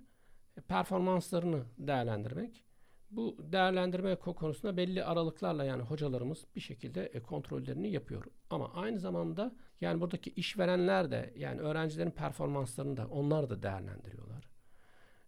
[0.69, 2.65] performanslarını değerlendirmek.
[3.13, 8.25] Bu değerlendirme konusunda belli aralıklarla yani hocalarımız bir şekilde e, kontrollerini yapıyor.
[8.51, 14.49] Ama aynı zamanda yani buradaki işverenler de yani öğrencilerin performanslarını da onlar da değerlendiriyorlar.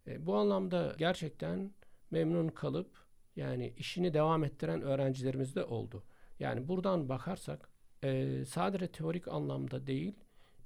[0.07, 1.71] E, bu anlamda gerçekten
[2.11, 2.91] memnun kalıp
[3.37, 6.03] yani işini devam ettiren öğrencilerimiz de oldu.
[6.41, 7.69] Yani buradan bakarsak
[8.05, 10.15] e, sadece teorik anlamda değil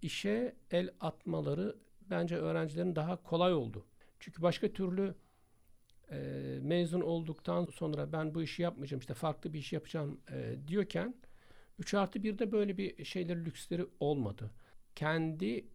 [0.02, 1.76] işe el atmaları
[2.10, 3.84] bence öğrencilerin daha kolay oldu.
[4.20, 5.14] Çünkü başka türlü
[6.10, 6.18] e,
[6.62, 11.14] mezun olduktan sonra ben bu işi yapmayacağım işte farklı bir iş yapacağım e, diyorken
[11.78, 14.50] 3 artı 1'de böyle bir şeyler lüksleri olmadı.
[14.94, 15.68] Kendi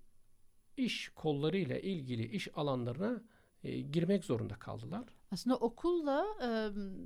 [0.77, 3.21] iş kollarıyla ilgili iş alanlarına
[3.63, 5.03] e, girmek zorunda kaldılar.
[5.31, 6.49] Aslında okulla e,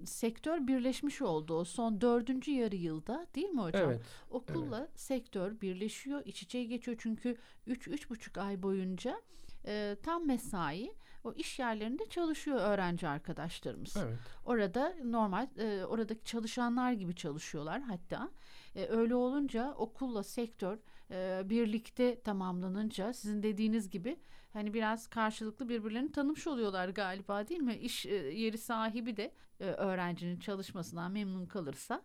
[0.05, 3.89] sektör birleşmiş oldu o son dördüncü yarı yılda değil mi hocam?
[3.89, 4.01] Evet.
[4.29, 4.99] Okulla evet.
[4.99, 7.37] sektör birleşiyor, iç içe geçiyor çünkü
[7.67, 9.21] üç üç buçuk ay boyunca
[9.65, 10.93] e, tam mesai
[11.27, 13.97] o iş yerlerinde çalışıyor öğrenci arkadaşlarımız.
[13.97, 14.19] Evet.
[14.45, 18.29] Orada normal e, oradaki çalışanlar gibi çalışıyorlar hatta.
[18.75, 20.77] E, öyle olunca okulla sektör
[21.11, 24.19] e, birlikte tamamlanınca sizin dediğiniz gibi
[24.53, 27.75] hani biraz karşılıklı birbirlerini tanımış oluyorlar galiba değil mi?
[27.75, 32.01] İş e, yeri sahibi de e, öğrencinin çalışmasından memnun kalırsa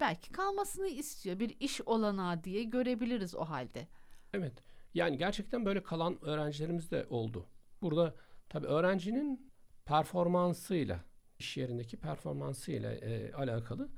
[0.00, 1.38] belki kalmasını istiyor.
[1.38, 3.88] Bir iş olanağı diye görebiliriz o halde.
[4.32, 4.52] Evet.
[4.94, 7.46] Yani gerçekten böyle kalan öğrencilerimiz de oldu.
[7.82, 8.14] Burada
[8.48, 9.52] tabii öğrencinin
[9.84, 11.04] performansıyla,
[11.38, 13.88] iş yerindeki performansıyla e, alakalı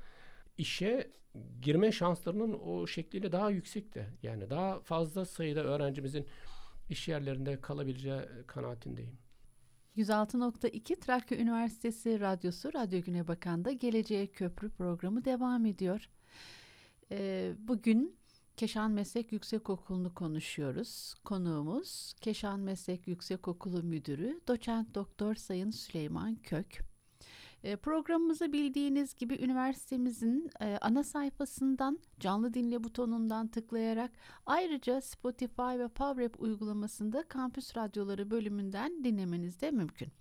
[0.57, 1.11] işe
[1.61, 4.07] girme şanslarının o şekliyle daha yüksekti.
[4.23, 6.27] Yani daha fazla sayıda öğrencimizin
[6.89, 9.17] iş yerlerinde kalabileceği kanaatindeyim.
[9.97, 16.09] 106.2 Trakya Üniversitesi Radyosu Radyo Güne Bakan'da Geleceğe Köprü programı devam ediyor.
[17.11, 18.18] Ee, bugün
[18.59, 21.13] Keşan Meslek Yüksekokulu'nu konuşuyoruz.
[21.25, 26.79] Konuğumuz Keşan Meslek Yüksekokulu Müdürü Doçent Doktor Sayın Süleyman Kök.
[27.63, 34.11] E, programımızı bildiğiniz gibi üniversitemizin e, ana sayfasından canlı dinle butonundan tıklayarak
[34.45, 40.11] ayrıca Spotify ve PowerApp uygulamasında Kampüs Radyoları bölümünden dinlemeniz de mümkün.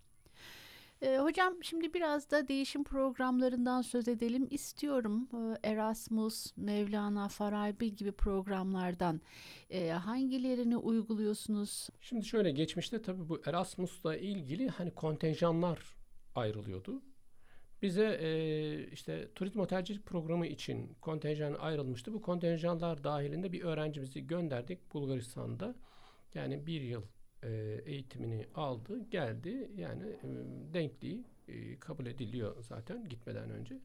[1.03, 5.29] E, hocam şimdi biraz da değişim programlarından söz edelim istiyorum.
[5.33, 9.21] E, Erasmus, Mevlana, Farabi gibi programlardan
[9.71, 11.89] e, hangilerini uyguluyorsunuz?
[12.01, 15.97] Şimdi şöyle geçmişte tabii bu Erasmus'la ilgili hani kontenjanlar
[16.35, 17.03] ayrılıyordu.
[17.83, 22.13] Bize e, işte turizm otelcilik programı için kontenjan ayrılmıştı.
[22.13, 25.75] Bu kontenjanlar dahilinde bir öğrencimizi gönderdik Bulgaristan'da.
[26.35, 27.03] Yani bir yıl
[27.43, 29.71] e, eğitimini aldı, geldi.
[29.77, 30.29] Yani e,
[30.75, 33.79] denkliği e, kabul ediliyor zaten gitmeden önce.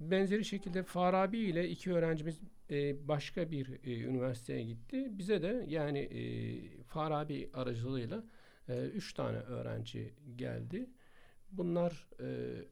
[0.00, 5.18] Benzeri şekilde Farabi ile iki öğrencimiz e, başka bir e, üniversiteye gitti.
[5.18, 6.22] Bize de yani e,
[6.82, 8.24] Farabi aracılığıyla
[8.68, 10.86] e, üç tane öğrenci geldi.
[11.52, 12.24] bunlar e,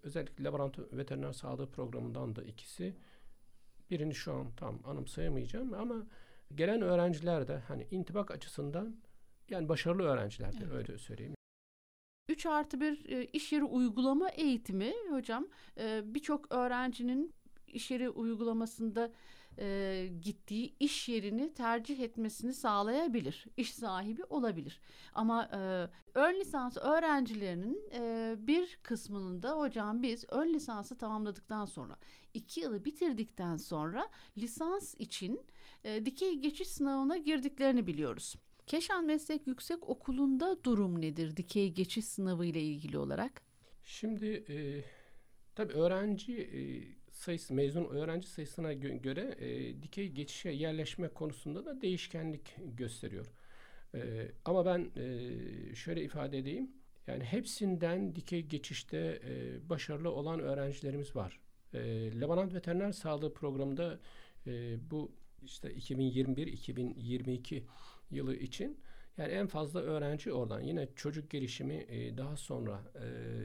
[0.03, 2.95] özellikle laboratuvar veteriner sağlığı programından da ikisi.
[3.91, 6.07] Birini şu an tam anımsayamayacağım ama
[6.55, 8.97] gelen öğrenciler de hani intibak açısından
[9.51, 10.89] yani başarılı öğrencilerdir evet.
[10.89, 11.35] öyle söyleyeyim.
[12.29, 17.35] 3 artı 1 e, iş yeri uygulama eğitimi hocam e, birçok öğrencinin
[17.67, 19.13] iş yeri uygulamasında
[19.59, 23.47] e, gittiği iş yerini tercih etmesini sağlayabilir.
[23.57, 24.81] İş sahibi olabilir.
[25.15, 31.97] Ama e, ön lisans öğrencilerinin e, bir kısmının da hocam biz ön lisansı tamamladıktan sonra
[32.35, 35.41] iki yılı bitirdikten sonra lisans için
[35.85, 38.37] e, dikey geçiş sınavına girdiklerini biliyoruz.
[38.67, 43.43] Keşan Meslek Yüksek Okulu'nda durum nedir dikey geçiş sınavı ile ilgili olarak?
[43.85, 44.85] Şimdi e,
[45.55, 46.61] tabii öğrenci e,
[47.13, 53.27] sayısı mezun öğrenci sayısına gö- göre e, dikey geçişe yerleşme konusunda da değişkenlik gösteriyor.
[53.95, 56.71] E, ama ben e, şöyle ifade edeyim.
[57.07, 61.41] Yani hepsinden dikey geçişte e, başarılı olan öğrencilerimiz var.
[61.75, 61.81] E,
[62.21, 64.01] Lebanon Veteriner Sağlığı Programı'nda
[64.47, 67.63] e, bu işte 2021-2022
[68.13, 68.81] yılı için
[69.17, 70.61] yani en fazla öğrenci oradan.
[70.61, 73.01] Yine çocuk gelişimi e, daha sonra e,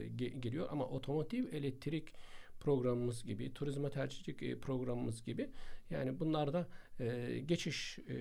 [0.06, 2.12] ge- geliyor ama otomotiv elektrik
[2.60, 5.50] programımız gibi, turizme tercihlik e, programımız gibi
[5.90, 6.68] yani bunlarda
[7.00, 8.16] e, geçiş e,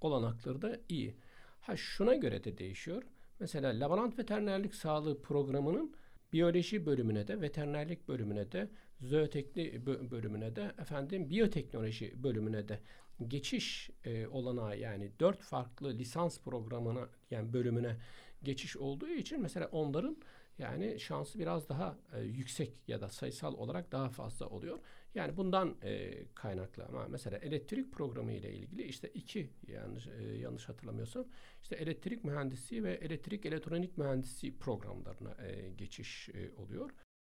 [0.00, 1.14] olanakları da iyi.
[1.60, 3.02] Ha şuna göre de değişiyor.
[3.40, 5.94] Mesela laborant veterinerlik sağlığı programının
[6.32, 8.68] biyoloji bölümüne de, veterinerlik bölümüne de,
[9.00, 12.80] zootekni bölümüne de, efendim biyoteknoloji bölümüne de
[13.28, 17.96] geçiş e, olanağı yani dört farklı lisans programına yani bölümüne
[18.42, 20.16] geçiş olduğu için mesela onların
[20.58, 24.78] yani şansı biraz daha e, yüksek ya da sayısal olarak daha fazla oluyor.
[25.14, 30.68] Yani bundan e, kaynaklı ama mesela elektrik programı ile ilgili işte iki yanlış e, yanlış
[30.68, 31.24] hatırlamıyorsam
[31.62, 36.90] işte elektrik mühendisi ve elektrik elektronik mühendisi programlarına e, geçiş e, oluyor.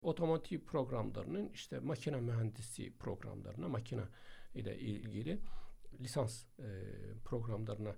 [0.03, 4.03] Otomotiv programlarının işte makine mühendisi programlarına makine
[4.55, 5.39] ile ilgili
[6.01, 6.65] lisans e,
[7.25, 7.97] programlarına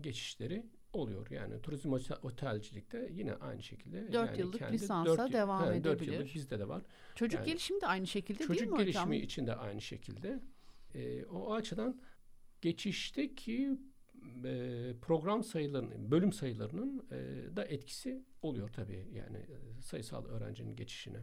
[0.00, 1.30] geçişleri oluyor.
[1.30, 4.12] Yani turizm otelcilikte yine aynı şekilde.
[4.12, 5.84] 4 yani yıllık kendi, lisansa 4 devam he, edebilir.
[5.84, 6.82] 4 yıllık bizde de var.
[7.14, 8.68] Çocuk yani, gelişimi de aynı şekilde değil mi hocam?
[8.68, 10.40] Çocuk gelişimi için de aynı şekilde.
[10.94, 12.00] E, o açıdan
[12.62, 13.78] geçişteki
[14.44, 17.16] e, program sayılarının, bölüm sayılarının e,
[17.56, 19.08] da etkisi oluyor tabii.
[19.12, 21.18] Yani e, sayısal öğrencinin geçişine.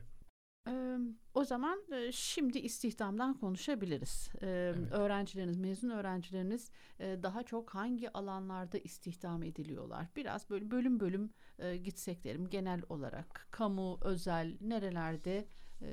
[0.67, 0.97] Ee,
[1.33, 4.29] o zaman e, şimdi istihdamdan konuşabiliriz.
[4.41, 4.91] Ee, evet.
[4.91, 10.07] Öğrencileriniz, mezun öğrencileriniz e, daha çok hangi alanlarda istihdam ediliyorlar?
[10.15, 13.47] Biraz böyle bölüm bölüm e, gitsek derim genel olarak.
[13.51, 15.47] Kamu, özel nerelerde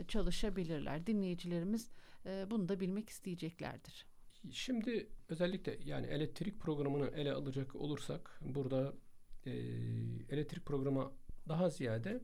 [0.08, 1.06] çalışabilirler?
[1.06, 1.90] Dinleyicilerimiz
[2.50, 4.06] bunu da bilmek isteyeceklerdir.
[4.50, 8.94] Şimdi özellikle yani elektrik programını ele alacak olursak burada
[10.30, 11.12] elektrik programı
[11.48, 12.20] daha ziyade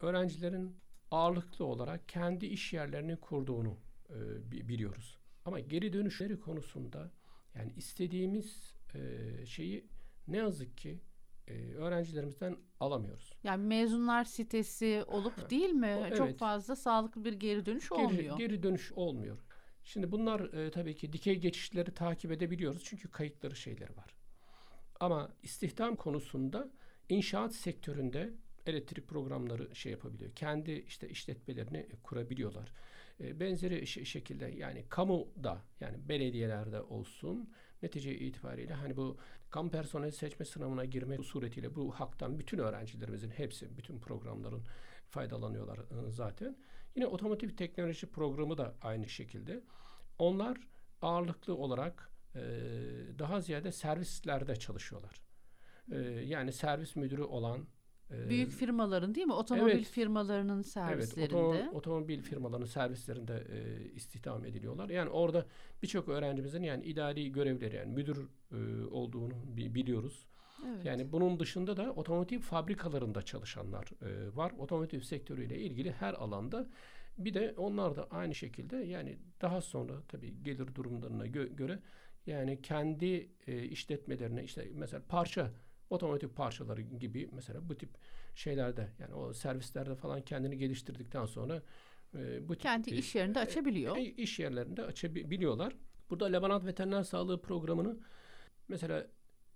[0.00, 0.76] öğrencilerin
[1.10, 3.78] ağırlıklı olarak kendi iş yerlerini kurduğunu
[4.10, 5.18] e, biliyoruz.
[5.44, 7.10] Ama geri dönüşleri konusunda
[7.54, 9.86] yani istediğimiz e, şeyi
[10.28, 11.00] ne yazık ki
[11.48, 13.32] e, öğrencilerimizden alamıyoruz.
[13.44, 15.96] Yani mezunlar sitesi olup değil mi?
[16.00, 16.16] O, evet.
[16.16, 18.38] Çok fazla sağlıklı bir geri dönüş geri, olmuyor.
[18.38, 19.38] Geri dönüş olmuyor.
[19.84, 24.14] Şimdi bunlar e, tabii ki dikey geçişleri takip edebiliyoruz çünkü kayıtları şeyleri var.
[25.00, 26.70] Ama istihdam konusunda
[27.08, 28.34] inşaat sektöründe
[28.66, 30.30] elektrik programları şey yapabiliyor.
[30.34, 32.72] Kendi işte işletmelerini kurabiliyorlar.
[33.20, 37.50] E, benzeri şekilde yani kamuda yani belediyelerde olsun
[37.82, 39.18] netice itibariyle hani bu
[39.50, 44.62] kamu personel seçme sınavına girme suretiyle bu haktan bütün öğrencilerimizin hepsi bütün programların
[45.10, 46.56] faydalanıyorlar ıı, zaten.
[46.96, 49.60] Yine otomotiv teknoloji programı da aynı şekilde.
[50.18, 50.58] Onlar
[51.02, 52.10] ağırlıklı olarak
[53.18, 55.20] daha ziyade servislerde çalışıyorlar.
[56.24, 57.66] Yani servis müdürü olan
[58.10, 59.32] Büyük firmaların değil mi?
[59.32, 61.38] Otomobil evet, firmalarının servislerinde.
[61.38, 64.88] Evet, otom, otomobil firmalarının servislerinde e, istihdam ediliyorlar.
[64.88, 65.46] Yani orada
[65.82, 70.26] birçok öğrencimizin yani idari görevleri yani müdür e, olduğunu biliyoruz.
[70.66, 70.84] Evet.
[70.84, 74.52] Yani bunun dışında da otomotiv fabrikalarında çalışanlar e, var.
[74.58, 76.66] Otomotiv sektörüyle ilgili her alanda.
[77.18, 81.78] Bir de onlar da aynı şekilde yani daha sonra tabii gelir durumlarına gö- göre
[82.26, 85.50] yani kendi e, işletmelerine işte mesela parça
[85.94, 87.90] otomotiv parçaları gibi mesela bu tip
[88.34, 91.62] şeylerde yani o servislerde falan kendini geliştirdikten sonra
[92.14, 93.96] e, bu kendi tip, iş yerinde e, açabiliyor.
[93.96, 95.74] E, iş yerlerinde açabiliyorlar.
[96.10, 97.98] Burada Lebanon Veteriner Sağlığı Programı'nı
[98.68, 99.06] mesela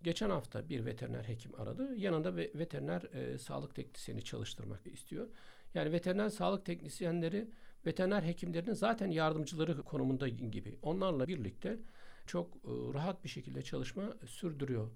[0.02, 1.96] geçen hafta bir veteriner hekim aradı.
[1.96, 5.28] Yanında ve veteriner e, sağlık teknisyeni çalıştırmak istiyor.
[5.74, 7.50] Yani veteriner sağlık teknisyenleri
[7.86, 10.78] veteriner hekimlerinin zaten yardımcıları konumunda gibi.
[10.82, 11.78] Onlarla birlikte
[12.26, 14.90] çok e, rahat bir şekilde çalışma sürdürüyor.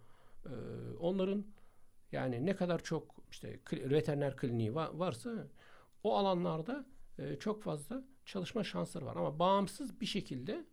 [0.46, 0.50] Ee,
[1.00, 1.46] onların
[2.12, 5.48] Yani ne kadar çok işte veteriner kliniği var, varsa
[6.02, 6.86] o alanlarda
[7.18, 9.16] e, çok fazla çalışma şansları var.
[9.16, 10.64] Ama bağımsız bir şekilde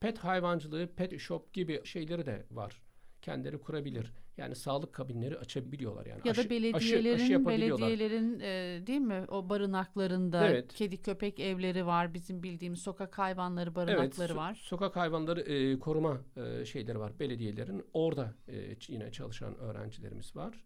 [0.00, 2.82] pet hayvancılığı, pet shop gibi şeyleri de var.
[3.22, 4.12] Kendileri kurabilir.
[4.36, 6.20] Yani sağlık kabinleri açabiliyorlar yani.
[6.24, 10.74] Ya da belediyelerin aşı, aşı belediyelerin e, değil mi o barınaklarında evet.
[10.74, 12.14] kedi köpek evleri var.
[12.14, 14.54] Bizim bildiğimiz sokak hayvanları barınakları evet, var.
[14.62, 17.84] Sokak hayvanları e, koruma e, şeyleri var belediyelerin.
[17.92, 20.64] Orada e, yine çalışan öğrencilerimiz var.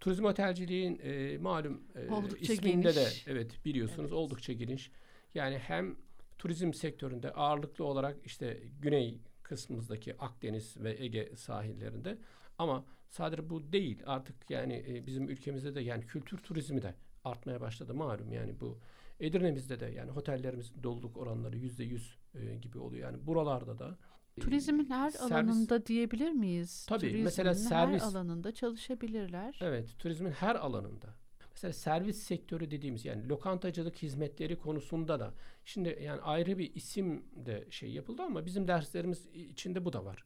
[0.00, 2.96] Turizm otelciliğin e, malum e, isminde geniş.
[3.26, 4.12] de evet biliyorsunuz evet.
[4.12, 4.90] oldukça geniş.
[5.34, 5.96] Yani hem
[6.38, 12.18] turizm sektöründe ağırlıklı olarak işte güney kısmımızdaki Akdeniz ve Ege sahillerinde
[12.58, 16.94] ama sadece bu değil artık yani e, bizim ülkemizde de yani kültür turizmi de
[17.24, 18.78] artmaya başladı malum yani bu
[19.20, 23.98] Edirne'mizde de yani otellerimizin doluluk oranları yüzde yüz e, gibi oluyor yani buralarda da
[24.36, 26.86] e, Turizmin her servis, alanında diyebilir miyiz?
[26.88, 29.58] Tabii Turizmin mesela servis her alanında çalışabilirler.
[29.62, 31.14] Evet, turizmin her alanında.
[31.52, 37.66] Mesela servis sektörü dediğimiz yani lokantacılık hizmetleri konusunda da şimdi yani ayrı bir isim de
[37.70, 40.24] şey yapıldı ama bizim derslerimiz içinde bu da var.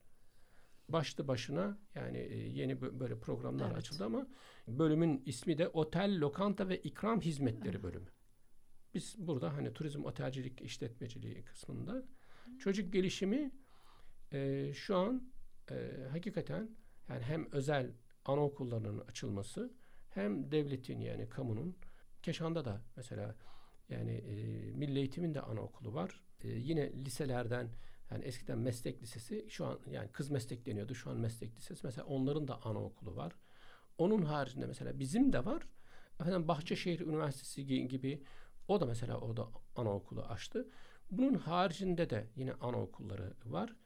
[0.88, 3.76] Başlı başına yani e, yeni böyle programlar evet.
[3.76, 4.26] açıldı ama
[4.68, 8.10] bölümün ismi de otel, lokanta ve ikram hizmetleri bölümü.
[8.94, 12.04] Biz burada hani turizm otelcilik işletmeciliği kısmında
[12.58, 13.50] çocuk gelişimi
[14.32, 15.32] e, şu an
[15.70, 16.70] e, hakikaten
[17.08, 17.90] yani hem özel
[18.24, 19.72] anaokullarının açılması
[20.10, 21.76] hem devletin yani kamunun
[22.22, 23.36] Keşan'da da mesela
[23.88, 24.34] yani e,
[24.72, 26.20] milli eğitimin de anaokulu var.
[26.40, 27.68] E, yine liselerden
[28.10, 32.06] yani eskiden meslek lisesi şu an yani kız meslek deniyordu şu an meslek lisesi mesela
[32.06, 33.32] onların da anaokulu var.
[33.98, 35.62] Onun haricinde mesela bizim de var.
[36.20, 38.22] Efendim Bahçeşehir Üniversitesi gibi
[38.68, 40.68] o da mesela o da anaokulu açtı.
[41.10, 43.76] Bunun haricinde de yine anaokulları var.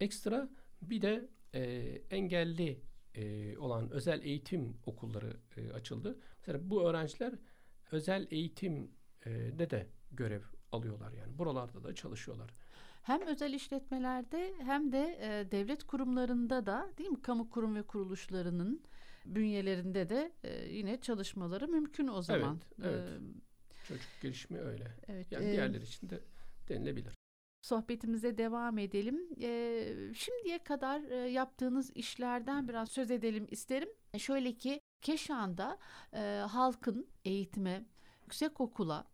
[0.00, 0.50] Ekstra
[0.82, 1.62] bir de e,
[2.10, 2.80] engelli
[3.14, 6.18] e, olan özel eğitim okulları e, açıldı.
[6.38, 7.34] Mesela bu öğrenciler
[7.90, 12.50] özel eğitimde de görev alıyorlar yani buralarda da çalışıyorlar.
[13.06, 18.82] Hem özel işletmelerde hem de e, devlet kurumlarında da değil mi kamu kurum ve kuruluşlarının
[19.26, 22.60] bünyelerinde de e, yine çalışmaları mümkün o zaman.
[22.78, 23.08] Evet, evet.
[23.08, 24.84] Ee, Çocuk gelişimi öyle.
[25.08, 26.20] Evet, yani e, diğerleri için de
[26.68, 27.16] denilebilir
[27.62, 29.28] sohbetimize devam edelim.
[29.40, 33.88] E, şimdiye kadar e, yaptığınız işlerden biraz söz edelim isterim.
[34.18, 35.78] Şöyle ki Keşan'da
[36.12, 37.84] e, halkın eğitime,
[38.22, 39.04] yüksek okula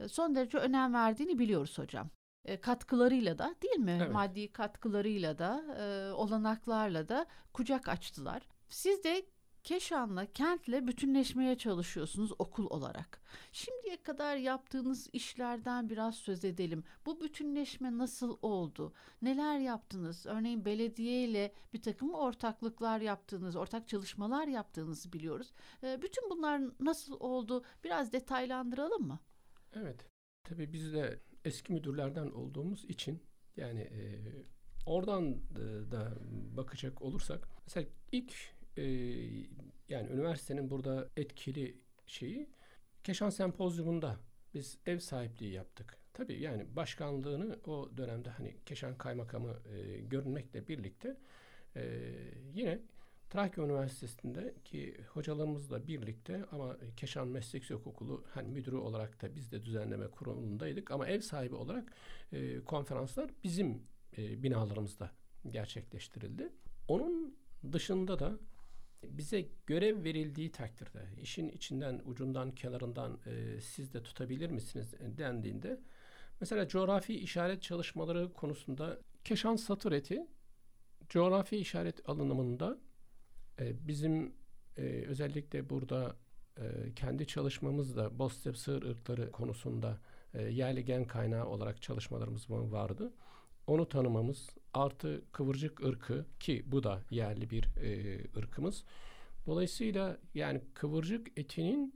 [0.00, 2.10] e, son derece önem verdiğini biliyoruz hocam.
[2.44, 3.98] E, katkılarıyla da değil mi?
[4.02, 4.12] Evet.
[4.12, 8.48] Maddi katkılarıyla da, e, olanaklarla da kucak açtılar.
[8.68, 9.26] Siz de
[9.64, 13.22] Keşan'la, kentle bütünleşmeye çalışıyorsunuz okul olarak.
[13.52, 16.84] Şimdiye kadar yaptığınız işlerden biraz söz edelim.
[17.06, 18.92] Bu bütünleşme nasıl oldu?
[19.22, 20.26] Neler yaptınız?
[20.26, 25.52] Örneğin belediye ile bir takım ortaklıklar yaptığınız, ortak çalışmalar yaptığınızı biliyoruz.
[25.82, 27.64] Ee, bütün bunlar nasıl oldu?
[27.84, 29.18] Biraz detaylandıralım mı?
[29.74, 30.06] Evet.
[30.44, 33.22] Tabii biz de eski müdürlerden olduğumuz için
[33.56, 34.02] yani e,
[34.86, 36.12] oradan da, da
[36.56, 38.34] bakacak olursak mesela ilk
[38.76, 38.82] e,
[39.88, 41.76] yani üniversitenin burada etkili
[42.06, 42.50] şeyi
[43.04, 44.16] Keşan Sempozyumunda
[44.54, 45.98] biz ev sahipliği yaptık.
[46.14, 51.16] Tabii yani başkanlığını o dönemde hani Keşan Kaymakamı e, görünmekle birlikte
[51.76, 52.12] e,
[52.54, 52.80] yine
[53.30, 59.62] Trakya Üniversitesi'nde ki hocalarımızla birlikte ama Keşan Meslek Okulu hani müdürü olarak da biz de
[59.62, 61.92] düzenleme kurulundaydık ama ev sahibi olarak
[62.32, 63.82] e, konferanslar bizim
[64.18, 65.10] e, binalarımızda
[65.50, 66.52] gerçekleştirildi.
[66.88, 67.36] Onun
[67.72, 68.38] dışında da
[69.04, 75.80] bize görev verildiği takdirde işin içinden ucundan kenarından e, siz de tutabilir misiniz dendiğinde
[76.40, 80.26] mesela coğrafi işaret çalışmaları konusunda Keşan Satır eti
[81.08, 82.78] coğrafi işaret alınımında
[83.60, 84.32] e, bizim
[84.76, 86.16] e, özellikle burada
[86.58, 89.98] e, kendi çalışmamızda Bostep sığır ırkları konusunda
[90.34, 93.12] e, yerli gen kaynağı olarak çalışmalarımız vardı.
[93.66, 97.68] Onu tanımamız artı kıvırcık ırkı ki bu da yerli bir
[98.36, 98.84] ırkımız.
[99.46, 101.94] Dolayısıyla yani kıvırcık etinin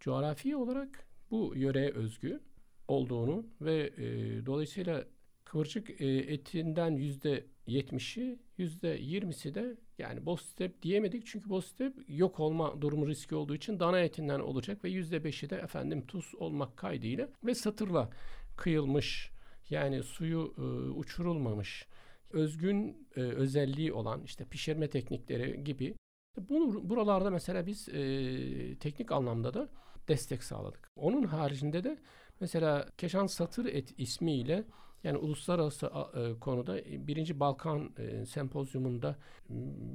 [0.00, 2.40] coğrafi olarak bu yöreye özgü
[2.88, 5.04] olduğunu ve e, dolayısıyla
[5.44, 12.80] kıvırcık e, etinden yüzde yetmişi, yüzde yirmisi de yani bostep diyemedik çünkü bostep yok olma
[12.82, 17.28] durumu riski olduğu için dana etinden olacak ve yüzde beşi de efendim tuz olmak kaydıyla
[17.44, 18.10] ve satırla
[18.56, 19.30] kıyılmış
[19.70, 20.60] yani suyu e,
[20.90, 21.86] uçurulmamış
[22.30, 25.94] özgün e, özelliği olan işte pişirme teknikleri gibi
[26.38, 29.68] bunu buralarda mesela biz e, teknik anlamda da
[30.08, 30.90] destek sağladık.
[30.96, 31.98] Onun haricinde de
[32.40, 34.64] mesela Keşan Satır Et ismiyle
[35.04, 39.16] Yani uluslararası e, konuda e, birinci Balkan e, sempozyumunda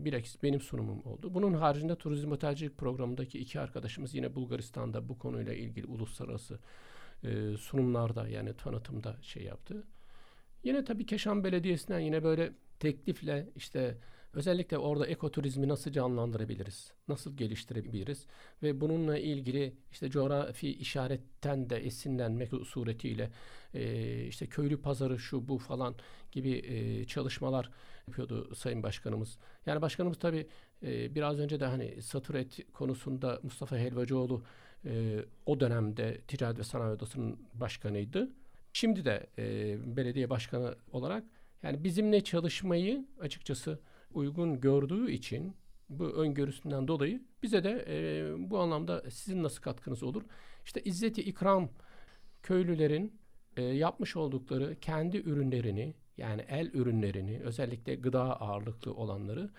[0.06, 1.34] bilakis benim sunumum oldu.
[1.34, 6.60] Bunun haricinde turizm otelcilik programındaki iki arkadaşımız yine Bulgaristan'da bu konuyla ilgili uluslararası
[7.60, 9.84] sunumlarda yani tanıtımda şey yaptı.
[10.64, 13.98] Yine tabii Keşan Belediyesi'nden yine böyle teklifle işte
[14.36, 16.92] özellikle orada ekoturizmi nasıl canlandırabiliriz?
[17.08, 18.26] Nasıl geliştirebiliriz?
[18.64, 23.32] Ve bununla ilgili işte coğrafi işaretten de esinlenmek suretiyle
[23.74, 25.96] e, işte köylü pazarı şu bu falan
[26.32, 27.72] gibi e, çalışmalar
[28.08, 29.38] yapıyordu Sayın Başkanımız.
[29.66, 30.48] Yani başkanımız tabii
[30.84, 34.44] e, biraz önce de hani satır et konusunda Mustafa Helvacıoğlu
[34.86, 38.30] e, o dönemde Ticaret ve Sanayi Odası'nın başkanıydı.
[38.74, 41.24] Şimdi de e, belediye başkanı olarak
[41.64, 43.80] yani bizimle çalışmayı açıkçası
[44.16, 45.56] uygun gördüğü için
[45.90, 50.24] bu öngörüsünden dolayı bize de e, bu anlamda sizin nasıl katkınız olur?
[50.66, 51.70] İşte İzzeti İkram
[52.44, 53.20] köylülerin
[53.58, 59.50] e, yapmış oldukları kendi ürünlerini yani el ürünlerini özellikle gıda ağırlıklı olanları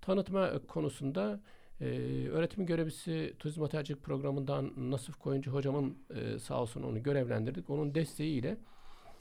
[0.00, 1.40] tanıtma konusunda
[1.80, 1.86] e,
[2.28, 7.70] öğretim görevlisi turizm otelcilik programından Nasif Koyuncu hocamın e, sağ olsun onu görevlendirdik.
[7.70, 8.56] Onun desteğiyle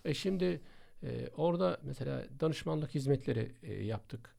[0.05, 0.61] e, şimdi
[1.03, 4.34] e, orada mesela danışmanlık hizmetleri e, yaptık.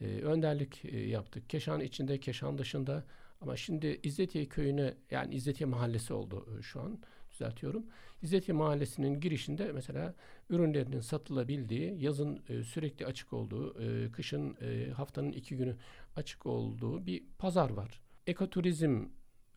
[0.00, 1.50] E, önderlik e, yaptık.
[1.50, 3.04] Keşan içinde, Keşan dışında
[3.40, 6.98] ama şimdi İzzetiye köyüne yani İzzetiye mahallesi oldu e, şu an
[7.30, 7.86] düzeltiyorum.
[8.22, 10.14] İzzetiye mahallesinin girişinde mesela
[10.50, 15.76] ürünlerinin satılabildiği, yazın e, sürekli açık olduğu, e, kışın e, haftanın iki günü
[16.16, 18.00] açık olduğu bir pazar var.
[18.26, 19.04] Ekoturizm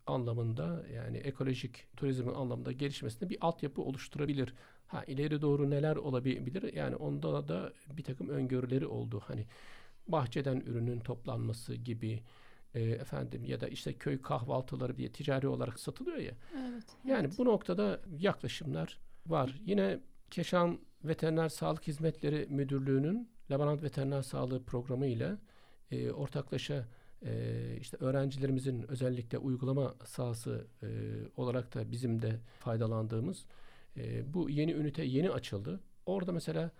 [0.07, 4.53] anlamında yani ekolojik turizmin anlamında gelişmesinde bir altyapı oluşturabilir.
[4.87, 6.73] Ha ileri doğru neler olabilir?
[6.73, 9.23] Yani onda da bir takım öngörüleri oldu.
[9.25, 9.45] Hani
[10.07, 12.23] bahçeden ürünün toplanması gibi
[12.73, 16.33] e, efendim ya da işte köy kahvaltıları diye ticari olarak satılıyor ya.
[16.53, 16.83] Evet.
[17.05, 17.37] Yani evet.
[17.37, 19.61] bu noktada yaklaşımlar var.
[19.65, 19.99] Yine
[20.31, 25.37] Keşan Veteriner Sağlık Hizmetleri Müdürlüğü'nün Laborant Veteriner Sağlığı Programı ile
[25.91, 26.87] e, ortaklaşa
[27.25, 30.87] e, işte öğrencilerimizin özellikle uygulama sahası e,
[31.37, 33.45] olarak da bizim de faydalandığımız
[33.97, 35.79] e, bu yeni ünite yeni açıldı.
[36.05, 36.71] Orada mesela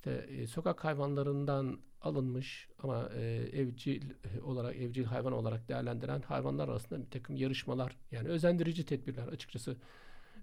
[0.00, 3.22] işte e, sokak hayvanlarından alınmış ama e,
[3.52, 4.10] evcil
[4.42, 9.76] olarak evcil hayvan olarak değerlendiren hayvanlar arasında bir takım yarışmalar yani özendirici tedbirler açıkçası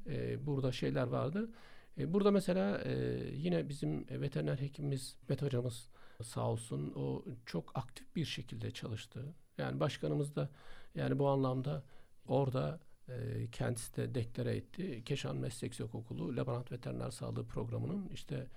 [0.07, 1.49] e, burada şeyler vardı.
[1.97, 2.93] E, burada mesela e,
[3.33, 5.89] yine bizim veteriner hekimimiz Met hocamız
[6.23, 9.25] sağ olsun o çok aktif bir şekilde çalıştı.
[9.57, 10.49] Yani başkanımız da
[10.95, 11.83] yani bu anlamda
[12.27, 12.79] orada
[13.09, 15.03] e, kendisi de deklare etti.
[15.05, 18.47] Keşan Meslek Okulu Laborant Veteriner Sağlığı Programı'nın işte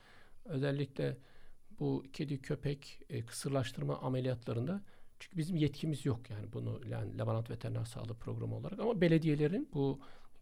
[0.50, 1.16] özellikle
[1.80, 4.82] bu kedi köpek e, kısırlaştırma ameliyatlarında
[5.18, 10.00] çünkü bizim yetkimiz yok yani bunu yani laborant veteriner sağlığı programı olarak ama belediyelerin bu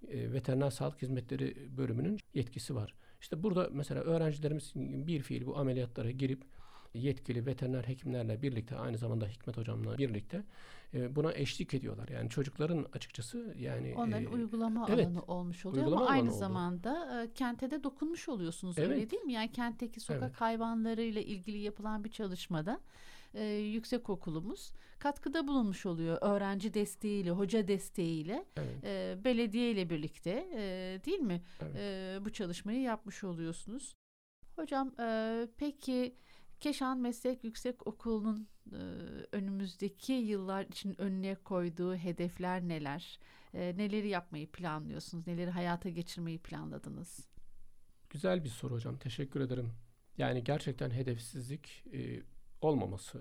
[0.08, 2.94] e, veteriner sağlık hizmetleri bölümünün yetkisi var.
[3.20, 6.44] İşte burada mesela öğrencilerimiz bir fiil bu ameliyatlara girip
[6.94, 10.42] yetkili veteriner hekimlerle birlikte aynı zamanda Hikmet hocamla birlikte
[10.94, 12.08] e, buna eşlik ediyorlar.
[12.08, 17.32] Yani çocukların açıkçası yani onların e, uygulama evet, alanı olmuş oluyor ama aynı zamanda e,
[17.32, 18.90] kente de dokunmuş oluyorsunuz evet.
[18.90, 19.32] öyle değil mi?
[19.32, 20.40] Yani kentteki sokak evet.
[20.40, 22.80] hayvanlarıyla ilgili yapılan bir çalışmada
[23.34, 28.84] e, yüksek okulumuz katkıda bulunmuş oluyor öğrenci desteğiyle, hoca desteğiyle, evet.
[28.84, 30.60] e, belediye ile birlikte e,
[31.06, 31.42] değil mi?
[31.62, 31.76] Evet.
[31.76, 33.94] E, bu çalışmayı yapmış oluyorsunuz.
[34.56, 36.14] Hocam e, peki
[36.60, 38.76] Keşan Meslek Yüksek Okulu'nun e,
[39.32, 43.18] önümüzdeki yıllar için önüne koyduğu hedefler neler?
[43.54, 45.26] E, neleri yapmayı planlıyorsunuz?
[45.26, 47.28] Neleri hayata geçirmeyi planladınız?
[48.10, 48.98] Güzel bir soru hocam.
[48.98, 49.72] Teşekkür ederim.
[50.18, 52.22] Yani gerçekten hedefsizlik e,
[52.60, 53.18] olmaması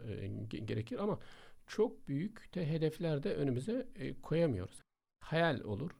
[0.47, 1.19] gerekir ama
[1.67, 3.87] çok büyük de hedefler de önümüze
[4.21, 4.81] koyamıyoruz.
[5.19, 5.91] Hayal olur.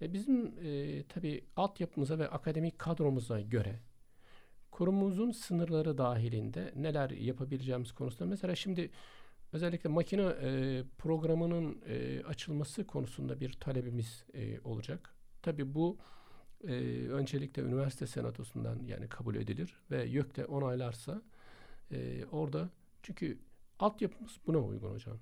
[0.00, 3.80] Bizim e, tabii altyapımıza ve akademik kadromuza göre
[4.76, 8.90] kurumumuzun sınırları dahilinde neler yapabileceğimiz konusunda mesela şimdi
[9.52, 15.14] özellikle makine e, programının e, açılması konusunda bir talebimiz e, olacak.
[15.42, 15.98] Tabii bu
[16.64, 16.72] e,
[17.08, 21.22] öncelikle üniversite senatosundan yani kabul edilir ve YÖK de onaylarsa
[21.90, 22.68] e, orada
[23.02, 23.38] çünkü
[23.78, 25.18] altyapımız buna uygun hocam.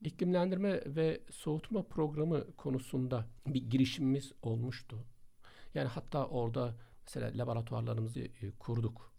[0.00, 5.04] İklimlendirme ve soğutma programı konusunda bir girişimimiz olmuştu.
[5.74, 6.74] Yani hatta orada
[7.06, 9.12] Mesela laboratuvarlarımızı e, kurduk.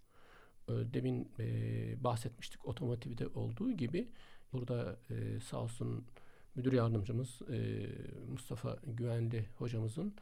[0.70, 4.10] E, demin e, bahsetmiştik otomotivde olduğu gibi
[4.54, 6.06] burada e, sağ olsun
[6.56, 7.88] müdür yardımcımız e,
[8.32, 10.16] Mustafa Güvenli hocamızın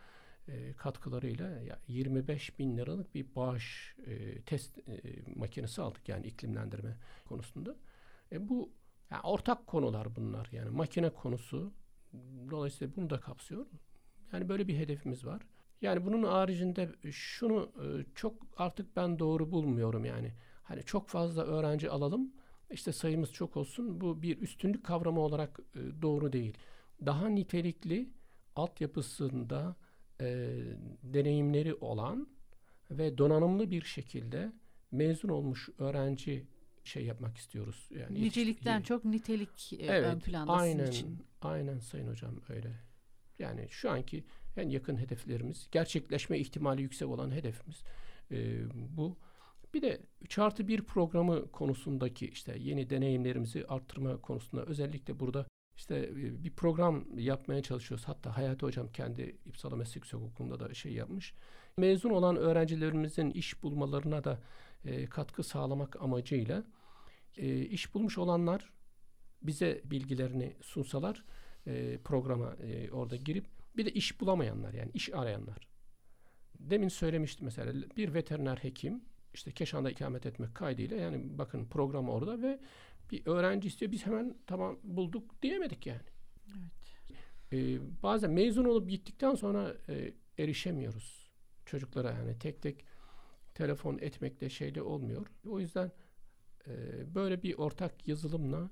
[0.47, 5.01] e, katkılarıyla ya 25 bin liralık bir bağış e, test e,
[5.35, 7.75] makinesi aldık yani iklimlendirme konusunda.
[8.31, 8.71] E, bu
[9.11, 11.73] yani ortak konular bunlar yani makine konusu
[12.51, 13.65] dolayısıyla bunu da kapsıyor.
[14.33, 15.41] Yani böyle bir hedefimiz var.
[15.81, 20.31] Yani bunun haricinde şunu e, çok artık ben doğru bulmuyorum yani.
[20.63, 22.33] Hani çok fazla öğrenci alalım,
[22.69, 24.01] işte sayımız çok olsun.
[24.01, 26.57] Bu bir üstünlük kavramı olarak e, doğru değil.
[27.05, 28.09] Daha nitelikli
[28.55, 29.75] altyapısında
[30.21, 30.25] e,
[31.03, 32.27] deneyimleri olan
[32.91, 34.53] ve donanımlı bir şekilde
[34.91, 36.47] mezun olmuş öğrenci
[36.83, 37.89] şey yapmak istiyoruz.
[37.91, 41.25] Yani Nicelikten yetiş- çok nitelik e, evet, ön planda aynen, için.
[41.41, 42.71] Aynen Sayın Hocam öyle.
[43.39, 44.23] Yani şu anki
[44.57, 47.83] en yakın hedeflerimiz, gerçekleşme ihtimali yüksek olan hedefimiz
[48.31, 48.63] e,
[48.97, 49.17] bu.
[49.73, 55.45] Bir de 3 artı 1 programı konusundaki işte yeni deneyimlerimizi arttırma konusunda özellikle burada
[55.75, 58.07] işte e, bir program yapmaya çalışıyoruz.
[58.07, 61.33] Hatta Hayati Hocam kendi İpsala Meslek Yüksek da şey yapmış.
[61.77, 64.39] Mezun olan öğrencilerimizin iş bulmalarına da
[64.85, 66.63] e, katkı sağlamak amacıyla
[67.37, 68.73] e, iş bulmuş olanlar
[69.43, 71.25] bize bilgilerini sunsalar
[71.67, 73.45] e, programa e, orada girip
[73.77, 75.67] bir de iş bulamayanlar yani iş arayanlar.
[76.59, 79.01] Demin söylemiştim mesela bir veteriner hekim
[79.33, 82.59] işte Keşan'da ikamet etmek kaydıyla yani bakın program orada ve
[83.11, 86.01] bir öğrenci istiyor biz hemen tamam bulduk diyemedik yani.
[86.47, 86.73] Evet.
[87.53, 91.31] Ee, bazen mezun olup gittikten sonra e, erişemiyoruz
[91.65, 92.85] çocuklara yani tek tek
[93.53, 95.27] telefon etmekle şeyle olmuyor.
[95.47, 95.91] O yüzden
[96.67, 96.71] e,
[97.15, 98.69] böyle bir ortak yazılımla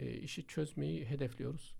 [0.00, 1.74] e, işi çözmeyi hedefliyoruz.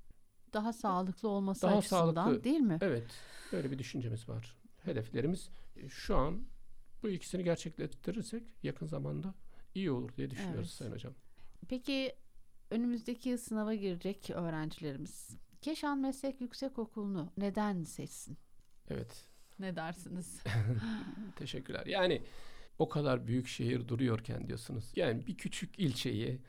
[0.52, 2.78] Daha sağlıklı olması Daha açısından sağlıklı, değil mi?
[2.80, 3.10] Evet.
[3.52, 4.56] Böyle bir düşüncemiz var.
[4.84, 6.42] Hedeflerimiz e, şu an
[7.02, 9.34] bu ikisini gerçekleştirirsek yakın zamanda
[9.74, 10.70] iyi olur diye düşünüyoruz evet.
[10.70, 11.12] Sayın Hocam.
[11.68, 12.16] Peki
[12.70, 18.38] önümüzdeki sınava girecek öğrencilerimiz Keşan Meslek Yüksekokulu'nu neden seçsin?
[18.90, 19.28] Evet.
[19.58, 20.42] Ne dersiniz?
[21.36, 21.86] Teşekkürler.
[21.86, 22.22] Yani
[22.78, 24.92] o kadar büyük şehir duruyorken diyorsunuz.
[24.96, 26.40] Yani bir küçük ilçeyi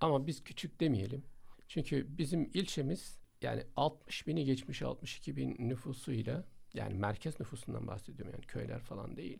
[0.00, 1.24] ama biz küçük demeyelim.
[1.68, 8.46] Çünkü bizim ilçemiz yani 60 bini geçmiş 62 bin nüfusuyla yani merkez nüfusundan bahsediyorum yani
[8.46, 9.38] köyler falan değil.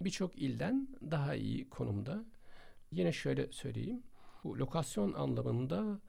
[0.00, 2.24] Birçok ilden daha iyi konumda.
[2.90, 4.02] Yine şöyle söyleyeyim.
[4.44, 6.00] Bu lokasyon anlamında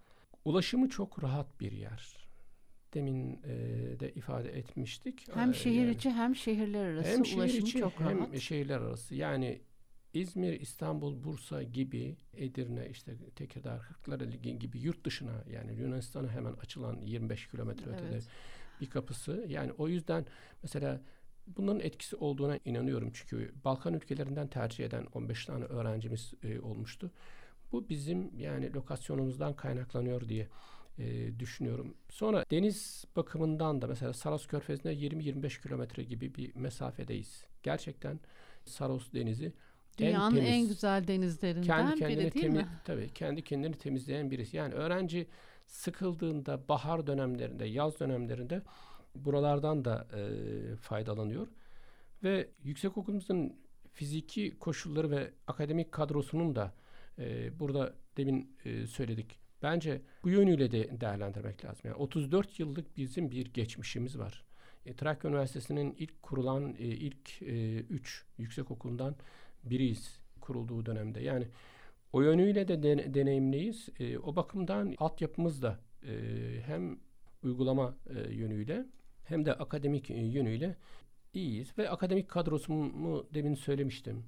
[0.45, 2.29] ulaşımı çok rahat bir yer
[2.93, 3.49] demin e,
[3.99, 5.35] de ifade etmiştik.
[5.35, 8.39] Hem şehir yani, içi hem şehirler arası hem ulaşım şehir içi, çok hem rahat.
[8.39, 9.15] şehirler arası.
[9.15, 9.61] Yani
[10.13, 17.01] İzmir, İstanbul, Bursa gibi Edirne, işte Tekirdağ, Kırklareli gibi yurt dışına yani Yunanistan'a hemen açılan
[17.01, 18.01] 25 kilometre evet.
[18.01, 18.19] ötede
[18.81, 19.45] bir kapısı.
[19.47, 20.25] Yani o yüzden
[20.63, 21.01] mesela
[21.57, 23.11] bunların etkisi olduğuna inanıyorum.
[23.13, 27.11] Çünkü Balkan ülkelerinden tercih eden 15 tane öğrencimiz e, olmuştu.
[27.71, 30.47] Bu bizim yani lokasyonumuzdan kaynaklanıyor diye
[30.97, 31.93] e, düşünüyorum.
[32.09, 37.45] Sonra deniz bakımından da mesela Saros Körfezi'ne 20-25 kilometre gibi bir mesafedeyiz.
[37.63, 38.19] Gerçekten
[38.65, 39.53] Saros Denizi
[39.99, 42.67] Dünyanın en, temiz, en güzel denizlerinden kendi kendini biri değil temi, mi?
[42.85, 44.57] Tabii kendi kendini temizleyen birisi.
[44.57, 45.27] Yani öğrenci
[45.65, 48.61] sıkıldığında bahar dönemlerinde, yaz dönemlerinde
[49.15, 51.47] buralardan da e, faydalanıyor.
[52.23, 53.53] Ve yüksekokulumuzun
[53.91, 56.73] fiziki koşulları ve akademik kadrosunun da
[57.19, 61.81] e, burada demin e, söyledik Bence bu yönüyle de değerlendirmek lazım.
[61.83, 64.43] Yani 34 yıllık bizim bir geçmişimiz var.
[64.85, 69.15] E, Trakya Üniversitesi'nin ilk kurulan e, ilk 3 e, üç yüksek okulundan
[69.63, 71.21] biriyiz kurulduğu dönemde.
[71.21, 71.47] Yani
[72.13, 73.89] o yönüyle de, de deneyimliyiz.
[73.99, 76.11] E, o bakımdan altyapımız da e,
[76.65, 76.99] hem
[77.43, 78.85] uygulama e, yönüyle
[79.23, 80.75] hem de akademik e, yönüyle
[81.33, 81.77] iyiyiz.
[81.77, 84.25] Ve akademik kadrosumu demin söylemiştim.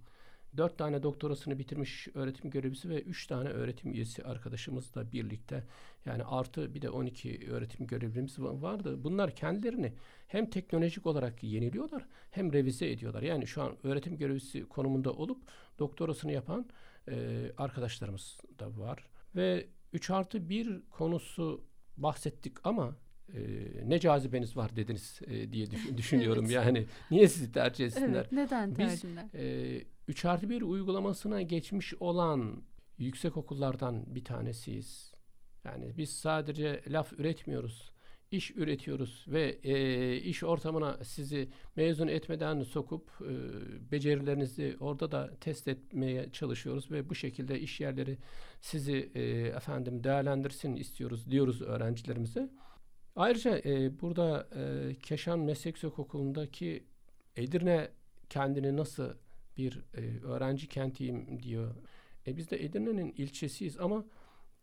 [0.58, 5.64] Dört tane doktorasını bitirmiş öğretim görevlisi ve üç tane öğretim üyesi arkadaşımızla birlikte
[6.06, 9.04] yani artı bir de 12 öğretim görevlimiz vardı.
[9.04, 9.94] Bunlar kendilerini
[10.28, 13.22] hem teknolojik olarak yeniliyorlar hem revize ediyorlar.
[13.22, 15.42] Yani şu an öğretim görevlisi konumunda olup
[15.80, 16.70] doktorasını yapan
[17.08, 19.08] e, arkadaşlarımız da var.
[19.36, 21.64] Ve 3 artı 1 konusu
[21.98, 22.96] bahsettik ama
[23.36, 26.56] e, ne cazibeniz var dediniz e, diye düşün, düşünüyorum evet.
[26.56, 26.86] yani.
[27.12, 28.20] Niye sizi tercih etsinler?
[28.20, 29.26] Evet, neden tercihler?
[29.34, 32.64] Biz e, 3 artı 1 uygulamasına geçmiş olan
[32.98, 35.12] yüksek okullardan bir tanesiyiz.
[35.66, 37.92] Yani biz sadece laf üretmiyoruz.
[38.32, 43.34] iş üretiyoruz ve e, iş ortamına sizi mezun etmeden sokup e,
[43.92, 48.18] becerilerinizi orada da test etmeye çalışıyoruz ve bu şekilde iş yerleri
[48.62, 52.50] sizi e, efendim değerlendirsin istiyoruz diyoruz öğrencilerimize.
[53.16, 56.84] Ayrıca e, burada e, Keşan Meslek Okulu'ndaki
[57.36, 57.90] Edirne
[58.30, 59.14] kendini nasıl
[59.58, 61.76] bir e, öğrenci kentiyim diyor.
[62.28, 64.06] E, biz de Edirne'nin ilçesiyiz ama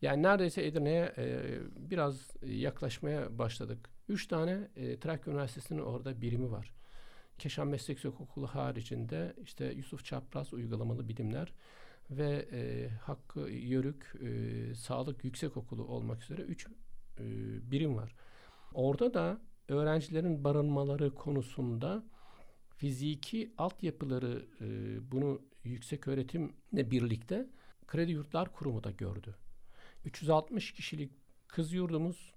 [0.02, 3.90] yani neredeyse Edirne'ye e, biraz yaklaşmaya başladık.
[4.08, 6.74] Üç tane e, Trakya Üniversitesi'nin orada birimi var.
[7.38, 11.52] Keşan Meslek Okulu haricinde işte Yusuf Çapraz Uygulamalı Bilimler
[12.10, 16.72] ve e, Hakkı Yörük e, Sağlık Yüksek Okulu olmak üzere üç e,
[17.70, 18.14] birim var.
[18.74, 22.02] Orada da öğrencilerin barınmaları konusunda
[22.76, 24.66] fiziki altyapıları e,
[25.12, 27.46] bunu yüksek öğretimle birlikte
[27.86, 29.34] Kredi Yurtlar Kurumu da gördü.
[30.04, 31.12] 360 kişilik
[31.48, 32.32] kız yurdumuz,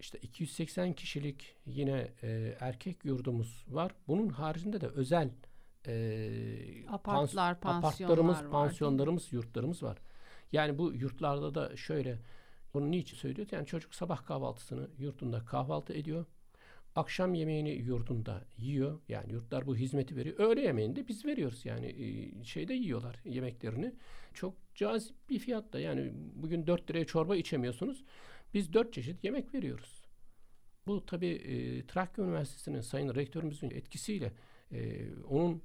[0.00, 3.92] işte 280 kişilik yine e, erkek yurdumuz var.
[4.08, 5.30] Bunun haricinde de özel
[5.86, 9.98] e, Apartlar, pans- apartlarımız, var, pansiyonlarımız, yurtlarımız var.
[10.52, 12.18] Yani bu yurtlarda da şöyle
[12.74, 13.48] bunu niçin söylüyor?
[13.52, 16.24] Yani çocuk sabah kahvaltısını yurtunda kahvaltı ediyor.
[16.96, 19.00] Akşam yemeğini yurdunda yiyor.
[19.08, 20.38] Yani yurtlar bu hizmeti veriyor.
[20.38, 21.64] Öğle yemeğini de biz veriyoruz.
[21.64, 23.94] Yani e, şeyde yiyorlar yemeklerini.
[24.34, 25.80] Çok cazip bir fiyatta.
[25.80, 28.04] Yani bugün 4 liraya çorba içemiyorsunuz.
[28.54, 30.02] Biz 4 çeşit yemek veriyoruz.
[30.86, 34.32] Bu tabii e, Trakya Üniversitesi'nin Sayın Rektörümüzün etkisiyle
[34.72, 35.62] e, onun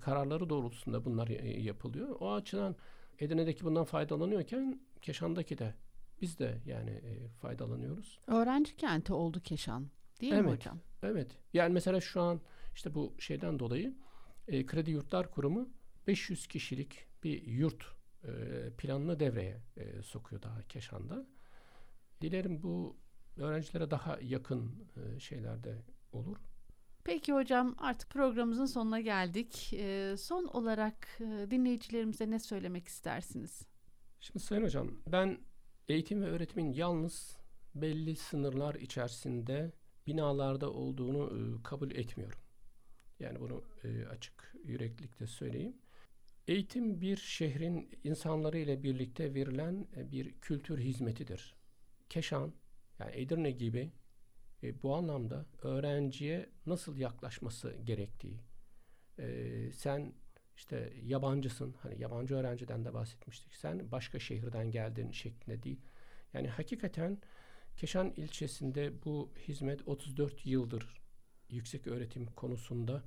[0.00, 1.28] kararları doğrultusunda bunlar
[1.58, 2.16] yapılıyor.
[2.20, 2.76] O açıdan
[3.18, 5.74] Edirne'deki bundan faydalanıyorken Keşan'daki de
[6.22, 8.20] biz de yani e, faydalanıyoruz.
[8.26, 9.90] Öğrenci kenti oldu Keşan.
[10.20, 10.80] Değil evet, mi hocam?
[11.02, 11.38] Evet.
[11.52, 12.40] Yani mesela şu an
[12.74, 13.94] işte bu şeyden dolayı
[14.48, 15.68] e, Kredi Yurtlar Kurumu
[16.06, 17.84] 500 kişilik bir yurt
[18.24, 18.30] e,
[18.78, 21.26] planını devreye e, sokuyor daha Keşan'da.
[22.20, 22.96] Dilerim bu
[23.36, 26.36] öğrencilere daha yakın e, şeylerde olur.
[27.04, 29.72] Peki hocam artık programımızın sonuna geldik.
[29.72, 33.66] E, son olarak e, dinleyicilerimize ne söylemek istersiniz?
[34.20, 35.38] Şimdi Sayın Hocam ben
[35.88, 37.36] eğitim ve öğretimin yalnız
[37.74, 39.72] belli sınırlar içerisinde
[40.06, 42.38] binalarda olduğunu e, kabul etmiyorum.
[43.20, 45.76] Yani bunu e, açık yüreklilikle söyleyeyim.
[46.48, 51.54] Eğitim bir şehrin insanları ile birlikte verilen e, bir kültür hizmetidir.
[52.08, 52.52] Keşan
[52.98, 53.92] yani Edirne gibi
[54.82, 58.40] bu anlamda öğrenciye nasıl yaklaşması gerektiği,
[59.72, 60.12] sen
[60.56, 65.80] işte yabancısın, hani yabancı öğrenciden de bahsetmiştik, sen başka şehirden geldin şeklinde değil.
[66.34, 67.18] Yani hakikaten
[67.76, 71.02] Keşan ilçesinde bu hizmet 34 yıldır
[71.48, 73.02] yüksek öğretim konusunda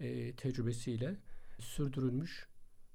[0.00, 1.16] e, tecrübesiyle
[1.58, 2.48] sürdürülmüş.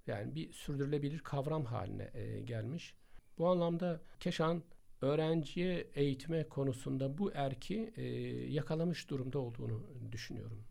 [0.08, 2.96] Yani bir sürdürülebilir kavram haline e, gelmiş.
[3.38, 4.64] Bu anlamda Keşan
[5.02, 8.04] öğrenciye eğitime konusunda bu erki e,
[8.52, 10.64] yakalamış durumda olduğunu düşünüyorum.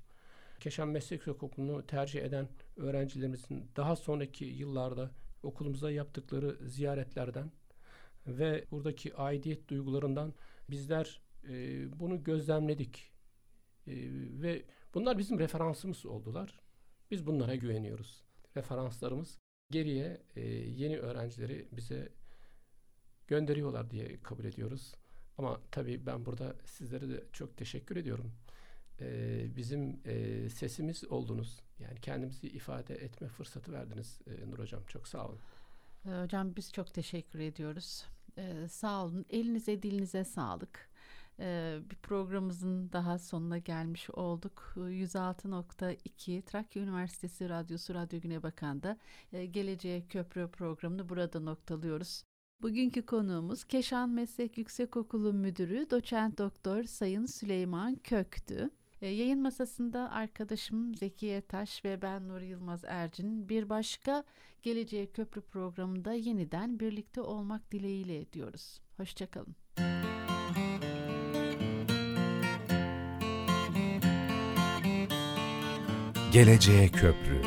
[0.61, 5.11] Keşan Meslek Okulu'nu tercih eden öğrencilerimizin daha sonraki yıllarda
[5.43, 7.53] okulumuza yaptıkları ziyaretlerden
[8.27, 10.35] ve buradaki aidiyet duygularından
[10.71, 11.53] bizler e,
[12.01, 13.13] bunu gözlemledik.
[13.87, 13.93] E,
[14.43, 16.61] ve bunlar bizim referansımız oldular.
[17.11, 18.25] Biz bunlara güveniyoruz.
[18.57, 19.39] Referanslarımız
[19.71, 22.13] geriye e, yeni öğrencileri bize
[23.27, 24.95] gönderiyorlar diye kabul ediyoruz.
[25.39, 28.33] Ama tabii ben burada sizlere de çok teşekkür ediyorum.
[29.01, 31.61] Ee, bizim e, sesimiz oldunuz.
[31.79, 34.83] Yani kendimizi ifade etme fırsatı verdiniz e, Nur Hocam.
[34.87, 35.39] Çok sağ olun.
[36.05, 38.05] Hocam biz çok teşekkür ediyoruz.
[38.39, 39.25] Ee, sağ olun.
[39.31, 40.89] Elinize dilinize sağlık.
[41.41, 44.73] Ee, bir programımızın daha sonuna gelmiş olduk.
[44.77, 48.99] 106.2 Trakya Üniversitesi Radyosu Radyo Güne Bakan'da
[49.33, 52.25] e, Geleceğe Köprü programını burada noktalıyoruz.
[52.63, 58.71] Bugünkü konuğumuz Keşan Meslek Yüksekokulu Müdürü Doçent Doktor Sayın Süleyman Köktü.
[59.07, 64.25] E, yayın masasında arkadaşım Zekiye Taş ve ben Nur Yılmaz Ercin bir başka
[64.63, 68.81] Geleceğe Köprü programında yeniden birlikte olmak dileğiyle diyoruz.
[68.97, 69.57] Hoşçakalın.
[76.33, 77.43] Geleceğe Köprü